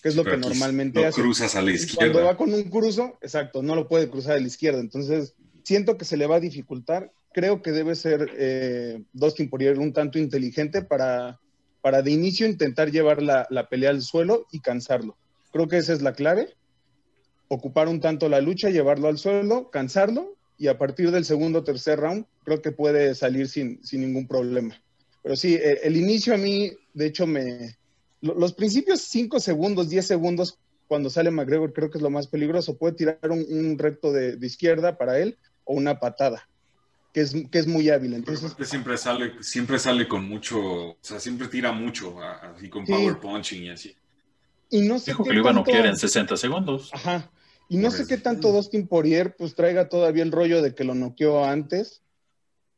[0.06, 1.20] que es lo que normalmente no hace.
[1.20, 2.14] cruzas a la izquierda.
[2.14, 4.80] Cuando va con un cruzo, exacto, no lo puede cruzar a la izquierda.
[4.80, 5.34] Entonces,
[5.64, 7.12] siento que se le va a dificultar.
[7.34, 11.39] Creo que debe ser eh, Dustin Poirier un tanto inteligente para
[11.82, 15.18] para de inicio intentar llevar la, pelea al suelo y cansarlo.
[15.51, 16.49] Creo que esa es la clave.
[17.47, 21.64] Ocupar un tanto la lucha, llevarlo al suelo, cansarlo y a partir del segundo o
[21.64, 24.80] tercer round creo que puede salir sin, ningún problema.
[25.24, 27.76] Pero sí, eh, el, inicio a mí, de hecho, me...
[28.34, 30.57] Los principios 5 segundos, 10 segundos,
[30.88, 32.78] cuando sale McGregor, creo que es lo más peligroso.
[32.78, 36.47] Puede tirar un, recto de, izquierda para él o una patada
[37.13, 38.13] que es, que es muy hábil.
[38.13, 43.19] Entonces, siempre sale, siempre sale con mucho, o sea, siempre tira mucho, así con power
[43.19, 43.95] punching y así.
[44.69, 46.89] Y no sé Dijo que lo iba a noquear en 60 segundos.
[46.93, 47.32] Ajá.
[47.69, 50.93] Y no sé qué tanto Dustin Poirier pues traiga todavía el rollo de que lo
[50.93, 52.01] noqueó antes.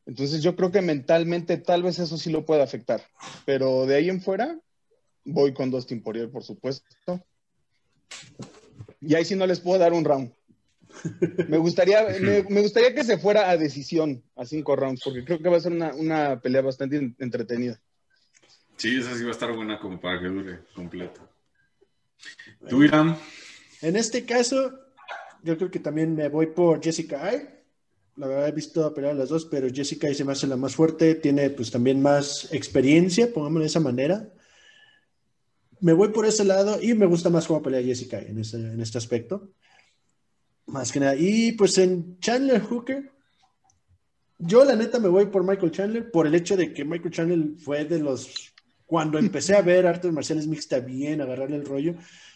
[0.05, 3.01] Entonces yo creo que mentalmente tal vez eso sí lo puede afectar.
[3.45, 4.57] Pero de ahí en fuera,
[5.28, 7.23] voy con Dustin Poirier, por supuesto.
[9.01, 10.34] Y ahí sí no les puedo dar un round.
[11.49, 15.49] Me gustaría, me, gustaría que se fuera a decisión, a cinco rounds, porque creo que
[15.49, 17.80] va a ser una, pelea bastante entretenida.
[18.78, 21.21] Sí, esa sí va a estar buena como para que dure completo.
[22.69, 23.17] ¿Tú, Irán?
[23.82, 24.71] En este caso,
[25.43, 27.49] yo creo que también me voy por Jessica Ay.
[28.15, 30.57] La verdad he visto pelear a las dos, pero Jessica Ay se me hace la
[30.57, 34.32] más fuerte, tiene pues también más experiencia, pongámoslo de esa manera.
[35.80, 38.82] Me voy por ese lado y me gusta más cómo pelea Jessica en este, en
[38.82, 39.51] este aspecto.
[40.67, 41.15] Más que nada.
[41.15, 43.11] Y pues en Chandler Hooker,
[44.39, 47.57] yo la neta me voy por Michael Chandler por el hecho de que Michael Chandler
[47.59, 48.53] fue de los
[48.86, 51.95] cuando empecé a ver artes marciales mixta bien, agarrarle el rollo,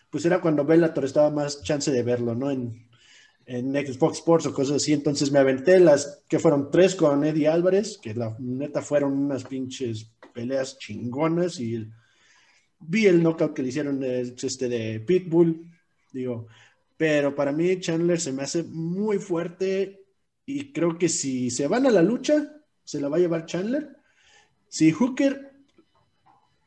[0.10, 2.52] pues era cuando Bellator estaba más chance de verlo, ¿no?
[2.52, 2.88] En,
[3.46, 4.94] en Xbox Sports o cosas así.
[4.94, 9.44] Entonces me aventé las que fueron tres con Eddie Álvarez, que la neta fueron unas
[9.44, 11.88] pinches peleas chingonas y
[12.82, 15.68] vi el knockout que le hicieron este de Pitbull,
[16.12, 16.48] digo,
[16.98, 20.04] pero para mí Chandler se me hace muy fuerte
[20.46, 23.96] y creo que si se van a la lucha, se la va a llevar Chandler.
[24.68, 25.52] Si Hooker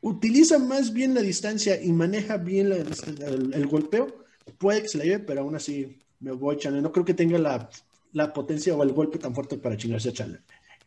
[0.01, 4.25] utiliza más bien la distancia y maneja bien la, el, el, golpeo,
[4.57, 6.83] puede que se la lleve, pero aún así me voy Chandler.
[6.83, 7.69] No creo que tenga la,
[8.13, 10.41] la potencia o el golpe tan fuerte para chingarse a Chandler.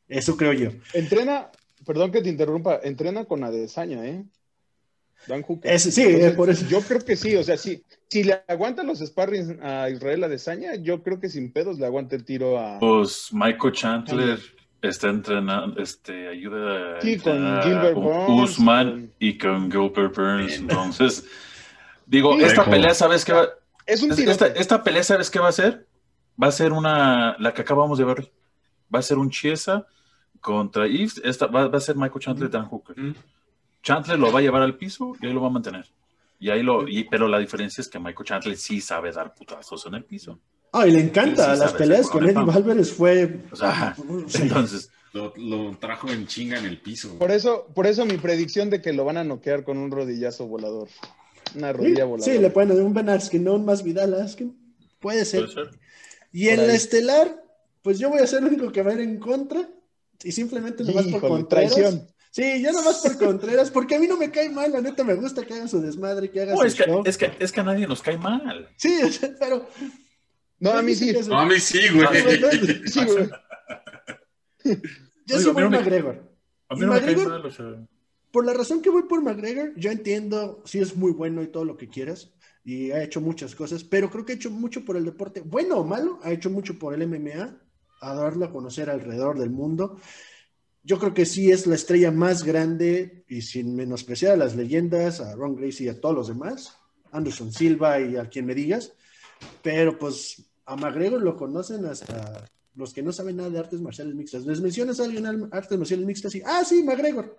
[0.08, 0.70] Eso creo yo.
[0.94, 1.50] Entrena,
[1.84, 4.24] perdón que te interrumpa, entrena con Adesanya, ¿eh?
[5.26, 5.70] Dan Hooker.
[5.70, 6.66] Es, sí, Entonces, por eso.
[6.68, 10.74] Yo creo que sí, o sea, sí, si le aguantan los sparrings a Israel Adesanya,
[10.76, 12.78] yo creo que sin pedos le aguanta el tiro a.
[12.78, 14.38] Pues Michael Chandler
[14.80, 20.16] está entrenando, este, ayuda sí, con a, Gilbert con Burns, Usman con- y con Gilbert
[20.16, 20.52] Burns.
[20.54, 21.24] Entonces,
[22.06, 23.48] digo, Sí, esta pelea, ¿sabes qué va?
[23.86, 24.30] Es un tiro.
[24.30, 25.86] Esta, esta pelea, ¿sabes qué va a ser?
[26.40, 28.32] Va a ser una, la que acabamos de ver.
[28.94, 29.86] Va a ser un Chiesa
[30.40, 31.20] contra Yves.
[31.24, 32.98] Esta va, va a ser Michael Chandler Dan Hooker.
[32.98, 33.14] Mm.
[33.82, 35.86] Chandler lo va a llevar al piso y ahí lo va a mantener.
[36.40, 39.86] Y ahí lo, y- pero la diferencia es que Michael Chandler sí sabe dar putazos
[39.86, 40.38] en el piso.
[40.72, 41.54] Ah, y le encanta.
[41.54, 42.38] Sí, Las peleas con Eddie.
[42.52, 43.40] Álvarez fue.
[43.50, 43.96] O sea,
[44.28, 44.42] Sí.
[44.42, 47.18] entonces, Lo, lo trajo en chinga en el piso.
[47.18, 50.46] Por eso, por eso mi predicción de que lo van a noquear con un rodillazo
[50.46, 50.88] volador.
[51.56, 52.32] Una rodilla Sí, voladora.
[52.34, 54.54] sí, le pueden un Ben Askren, no un más Vidal Askren.
[55.00, 55.46] Puede ser.
[55.46, 55.78] puede ser.
[56.30, 57.42] Y en Por la estelar,
[57.80, 59.66] pues yo voy a ser el único que va a ir en contra.
[60.22, 61.72] Y simplemente nomás por Híjole, Contreras.
[61.74, 62.06] traición.
[62.38, 65.14] Sí, yo nomás por Contreras, porque a mí no me cae mal, la neta me
[65.14, 67.02] gusta que hagan su desmadre, que hagan No, su es, que, show.
[67.04, 68.68] es, que, es que a nadie nos cae mal.
[68.76, 69.66] Sí, o sea, pero.
[70.60, 71.12] No, a mí sí.
[71.12, 72.06] Yo No, a mí sí, güey.
[72.86, 73.28] Sí, güey.
[74.64, 76.32] a mí no me- McGregor.
[76.68, 77.44] A mí ¿Y no me cae mal.
[77.44, 77.66] O sea,
[78.30, 81.64] Por la razón que voy por McGregor, yo entiendo, sí es muy bueno y todo
[81.64, 82.32] lo que quieras,
[82.64, 85.78] y ha hecho muchas cosas, pero creo que ha hecho mucho por el deporte, bueno
[85.78, 87.58] o malo, ha hecho mucho por el MMA,
[88.00, 89.98] a darlo a conocer alrededor del mundo.
[90.88, 95.20] Yo creo que sí es la estrella más grande y sin menospreciar a las leyendas,
[95.20, 96.78] a Ron Gracie y a todos los demás,
[97.12, 98.94] Anderson Silva y a quien me digas,
[99.62, 102.42] pero pues a McGregor lo conocen hasta
[102.74, 104.46] los que no saben nada de artes marciales mixtas.
[104.46, 107.38] Les mencionas a alguien al- artes marciales mixtas y, ah, sí, McGregor.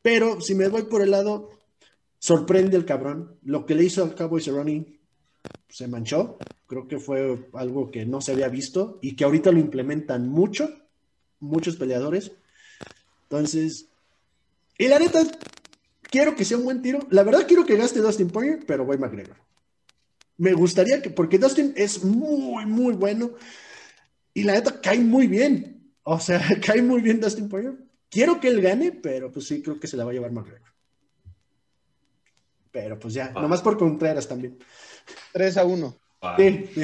[0.00, 1.50] Pero si me voy por el lado,
[2.20, 3.36] sorprende el cabrón.
[3.42, 5.00] Lo que le hizo al Cowboy Cerrone
[5.68, 6.38] se manchó.
[6.68, 10.70] Creo que fue algo que no se había visto y que ahorita lo implementan mucho,
[11.40, 12.32] muchos peleadores.
[13.24, 13.86] Entonces,
[14.78, 15.22] y la neta,
[16.02, 17.00] quiero que sea un buen tiro.
[17.10, 19.36] La verdad quiero que gaste Dustin Poirier, pero voy McGregor.
[20.38, 23.32] Me gustaría que, porque Dustin es muy, muy bueno
[24.34, 25.92] y la neta cae muy bien.
[26.02, 27.74] O sea, cae muy bien Dustin Poirier.
[28.10, 30.72] Quiero que él gane, pero pues sí, creo que se la va a llevar McGregor.
[32.70, 33.40] Pero pues ya, Ah.
[33.40, 34.58] nomás por Contreras también.
[35.32, 35.96] 3 a 1.
[36.20, 36.82] Ah, Sí, sí.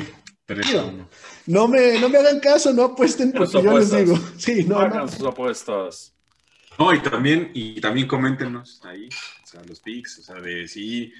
[1.46, 4.18] No me, no me hagan caso, no apuesten Sus porque yo les digo.
[4.38, 5.08] Sí, no, hagan no.
[5.08, 6.14] sus apuestas.
[6.78, 9.08] No, y también, y también coméntenos ahí,
[9.42, 11.12] o sea, los pics, o sea, de si,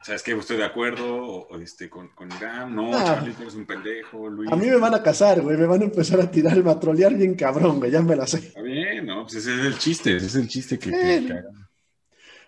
[0.00, 0.32] ¿sabes qué?
[0.32, 3.02] Estoy de acuerdo, o, o, este, con, con Irán, no, Ah.
[3.04, 4.50] Charlie, tú eres un pendejo, Luis.
[4.52, 5.56] A mí me van a casar, güey.
[5.56, 7.90] Me van a empezar a tirar, a trolear bien cabrón, güey.
[7.90, 8.38] Ya me la sé.
[8.38, 9.24] Está bien, ¿no?
[9.24, 11.24] Pues ese es el chiste, ese es el chiste que, Eh.
[11.26, 11.68] que hagan.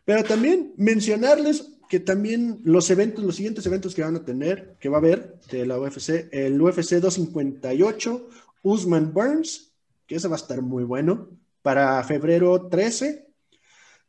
[0.04, 4.88] Pero también mencionarles que también los eventos, los siguientes eventos que van a tener, que
[4.88, 8.28] va a haber de la UFC, el UFC 258,
[8.62, 9.72] Usman Burns,
[10.06, 11.28] que ese va a estar muy bueno,
[11.62, 13.26] para febrero 13.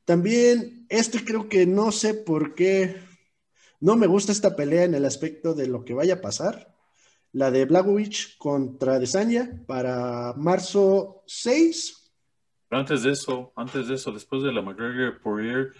[0.06, 2.98] También, este creo que no sé por qué
[3.80, 6.76] no me gusta esta pelea en el aspecto de lo que vaya a pasar.
[7.32, 12.12] La de Blagojevich contra Desanya para marzo 6.
[12.68, 15.74] Pero antes de eso, antes de eso, después de la McGregor Poirier,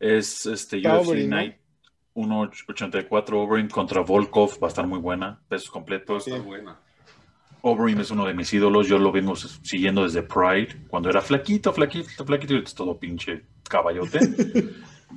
[0.00, 1.36] es este Está UFC ¿no?
[1.36, 1.56] Night
[2.14, 6.26] 1.84 Overeem contra Volkov, va a estar muy buena, pesos completos.
[6.26, 6.78] Está buena.
[7.62, 11.72] Overeem es uno de mis ídolos, yo lo vengo siguiendo desde Pride, cuando era flaquito,
[11.72, 14.20] flaquito, flaquito, y todo pinche caballote.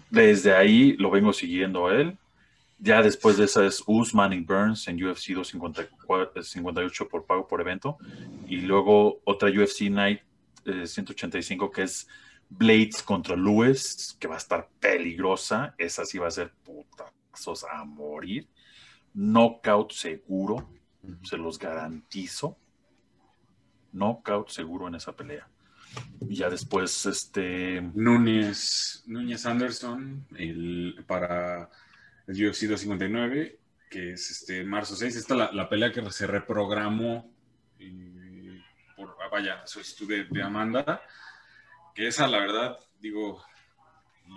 [0.09, 2.17] Desde ahí lo vengo siguiendo a él.
[2.77, 7.59] Ya después de esa es Usman y Burns en UFC 254 58 por pago por
[7.61, 7.97] evento.
[8.47, 10.21] Y luego otra UFC Night
[10.65, 12.07] eh, 185 que es
[12.49, 15.75] Blades contra Lewis, que va a estar peligrosa.
[15.77, 17.13] Esa sí va a ser puta.
[17.71, 18.49] a morir.
[19.13, 20.69] Knockout seguro,
[21.23, 22.57] se los garantizo.
[23.91, 25.47] Knockout seguro en esa pelea.
[26.27, 27.81] Y ya después, este.
[27.93, 31.69] Núñez, Núñez Anderson, el, para
[32.27, 35.15] el UFC 259, que es este marzo 6.
[35.15, 37.31] Esta la, la pelea que se reprogramó
[38.95, 41.01] por, ah, vaya, solicitud de, de Amanda.
[41.99, 43.43] Que esa, la verdad, digo,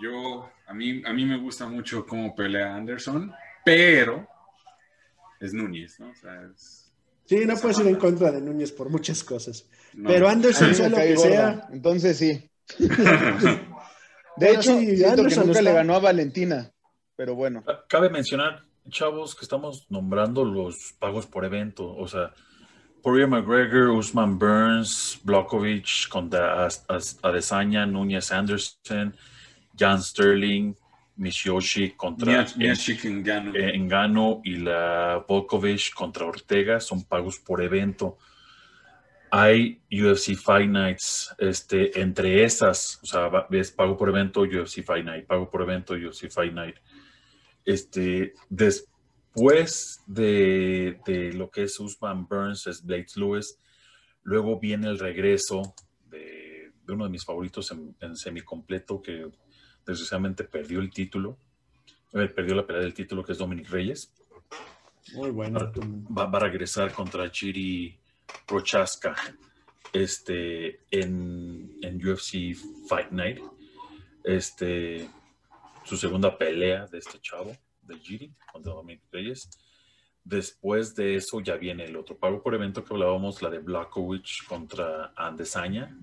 [0.01, 3.33] yo, a mí, a mí me gusta mucho cómo pelea Anderson,
[3.63, 4.27] pero
[5.39, 6.09] es Núñez, ¿no?
[6.09, 6.93] O sea, es,
[7.23, 9.69] Sí, no puedes ir en contra de Núñez por muchas cosas.
[9.93, 10.09] No.
[10.09, 11.29] Pero Anderson, sea lo que gorda.
[11.31, 11.67] sea.
[11.71, 12.51] Entonces sí.
[12.77, 15.61] de hecho, sí, siento Anderson que nunca está...
[15.61, 16.69] le ganó a Valentina,
[17.15, 17.63] pero bueno.
[17.87, 21.95] Cabe mencionar, chavos, que estamos nombrando los pagos por evento.
[21.95, 22.33] O sea,
[23.03, 26.69] Poirier McGregor, Usman Burns, Blokovic contra
[27.21, 29.13] Adesanya, Núñez Anderson,
[29.77, 30.73] Jan Sterling,
[31.17, 32.45] Miyoshi contra
[33.03, 33.51] Engano.
[33.55, 38.17] Engano y la Volkovich contra Ortega son pagos por evento.
[39.29, 45.03] Hay UFC Fight Nights, este, entre esas, o sea, es pago por evento, UFC Fight
[45.03, 46.77] Night, pago por evento, UFC Fight Night.
[47.65, 48.33] Este,
[49.33, 53.59] después de, de lo que es Usman Burns, es Blades Lewis,
[54.23, 55.73] luego viene el regreso
[56.09, 59.29] de, de uno de mis favoritos en, en semicompleto, que
[59.85, 61.37] desgraciadamente perdió el título,
[62.13, 64.13] eh, perdió la pelea del título, que es Dominic Reyes.
[65.13, 65.71] Muy bueno.
[66.15, 67.99] Va, va, a regresar contra Chiri
[68.47, 69.15] Prochaska
[69.91, 72.55] este, en, en, UFC
[72.87, 73.41] Fight Night.
[74.23, 75.09] Este,
[75.83, 79.49] su segunda pelea de este chavo, de Chiri, contra Dominic Reyes.
[80.23, 84.45] Después de eso ya viene el otro pago por evento que hablábamos, la de Blackovich
[84.47, 85.97] contra Andesaña.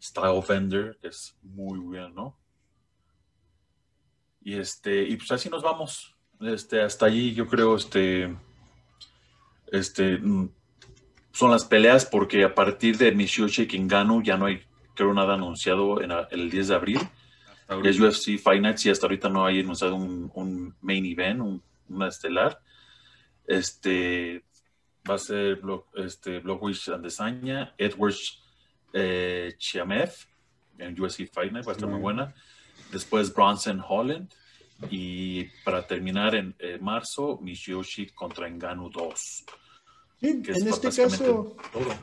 [0.00, 2.38] Style Fender, que es muy bueno, ¿no?
[4.42, 6.14] Y este, y pues así nos vamos.
[6.40, 8.36] Este, hasta allí yo creo, este,
[9.72, 10.20] este,
[11.32, 14.62] son las peleas porque a partir de Michioche Kingano ya no hay,
[14.94, 17.00] creo, nada anunciado en el 10 de abril.
[17.84, 21.62] Es UFC Fight Nights y hasta ahorita no hay anunciado un, un main event, un,
[21.88, 22.60] una estelar.
[23.46, 24.44] Este,
[25.08, 28.42] va a ser Block, este, Blockwish Andesaña, Edwards
[28.92, 30.12] eh, Chiamev
[30.78, 32.34] en UFC Fight Night, va a estar muy buena
[32.90, 34.32] después Bronson Holland
[34.90, 39.20] y para terminar en eh, marzo Miyoshi contra Enganu 2.
[40.20, 41.94] Sí, en este caso todo.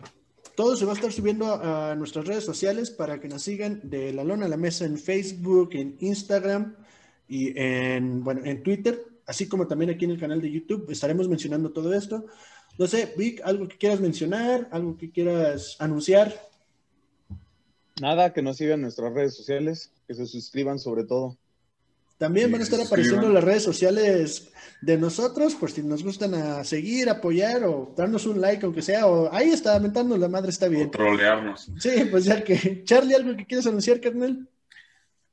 [0.55, 0.75] Todo.
[0.75, 4.23] se va a estar subiendo a, nuestras redes sociales para que nos sigan de la
[4.23, 6.75] lona a la mesa en Facebook, en Instagram
[7.27, 11.27] y en, bueno, en Twitter, así como también aquí en el canal de YouTube estaremos
[11.27, 12.25] mencionando todo esto.
[12.77, 16.33] No sé, Vic, algo que quieras mencionar, algo que quieras anunciar.
[18.01, 21.37] Nada, que nos sigan nuestras redes sociales, que se suscriban sobre todo.
[22.17, 24.51] También van a estar apareciendo las redes sociales
[24.81, 29.07] de nosotros, por si nos gustan a seguir, apoyar o darnos un like, aunque sea,
[29.07, 30.87] o ahí está, mentarnos la madre, está bien.
[30.87, 31.71] O trolearnos.
[31.79, 32.83] Sí, pues ya que.
[32.85, 34.47] Charlie, ¿algo que quieras anunciar, carnal?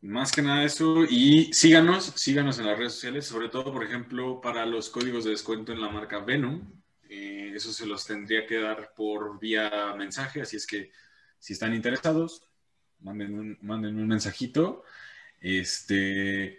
[0.02, 4.40] Más que nada eso, y síganos, síganos en las redes sociales, sobre todo, por ejemplo,
[4.40, 6.72] para los códigos de descuento en la marca Venom.
[7.08, 10.90] Eh, eso se los tendría que dar por vía mensaje, así es que
[11.38, 12.48] si están interesados,
[13.00, 14.84] manden un, manden un mensajito.
[15.40, 16.58] Este,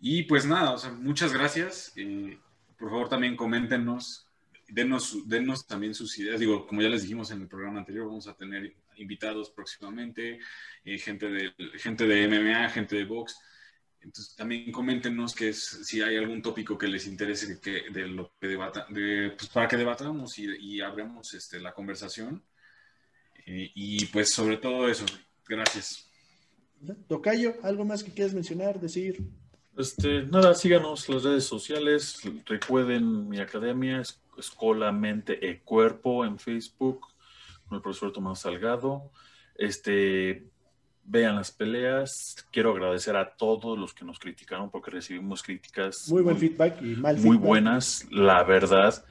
[0.00, 1.92] y pues nada, o sea, muchas gracias.
[1.96, 2.38] Eh,
[2.78, 4.28] por favor, también coméntenos,
[4.68, 6.40] denos, denos también sus ideas.
[6.40, 10.38] Digo, como ya les dijimos en el programa anterior, vamos a tener invitados próximamente,
[10.84, 13.36] eh, gente, de, gente de MMA, gente de box.
[14.00, 18.48] Entonces, también coméntenos que es, si hay algún tópico que les interese de lo que
[18.48, 22.44] debata, de, pues para que debatamos y, y abramos este, la conversación.
[23.46, 25.04] Eh, y pues sobre todo eso,
[25.46, 26.10] gracias.
[27.08, 29.24] Tocayo, ¿algo más que quieras mencionar, decir?
[29.76, 32.20] Este, nada, síganos las redes sociales.
[32.46, 34.02] Recuerden mi academia,
[34.38, 37.00] Escola Mente e Cuerpo en Facebook,
[37.66, 39.10] con el profesor Tomás Salgado.
[39.56, 40.48] Este,
[41.04, 42.46] vean las peleas.
[42.52, 46.82] Quiero agradecer a todos los que nos criticaron porque recibimos críticas muy buen muy, feedback
[46.82, 47.40] y mal muy feedback.
[47.40, 49.04] buenas, la verdad.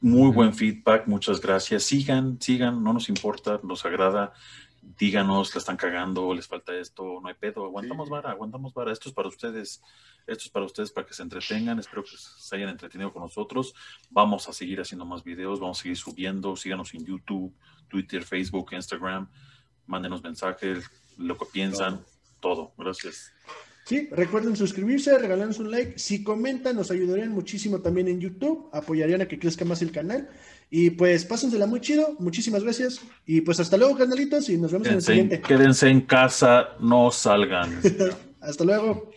[0.00, 1.82] Muy buen feedback, muchas gracias.
[1.82, 4.32] Sigan, sigan, no nos importa, nos agrada
[4.96, 9.08] díganos, la están cagando, les falta esto, no hay pedo, aguantamos vara, aguantamos vara, esto
[9.08, 9.82] es para ustedes,
[10.26, 13.74] esto es para ustedes para que se entretengan, espero que se hayan entretenido con nosotros,
[14.10, 17.54] vamos a seguir haciendo más videos, vamos a seguir subiendo, síganos en YouTube,
[17.88, 19.28] Twitter, Facebook, Instagram,
[19.86, 22.04] mándenos mensajes, lo que piensan,
[22.40, 22.72] todo, todo.
[22.78, 23.32] gracias.
[23.88, 25.98] Sí, recuerden suscribirse, regalarnos un like.
[25.98, 30.28] Si comentan, nos ayudarían muchísimo también en YouTube, apoyarían a que crezca más el canal.
[30.70, 33.00] Y pues pásensela muy chido, muchísimas gracias.
[33.24, 35.48] Y pues hasta luego, canalitos, y nos vemos quédense, en el siguiente.
[35.48, 37.80] Quédense en casa, no salgan.
[38.40, 39.10] hasta luego.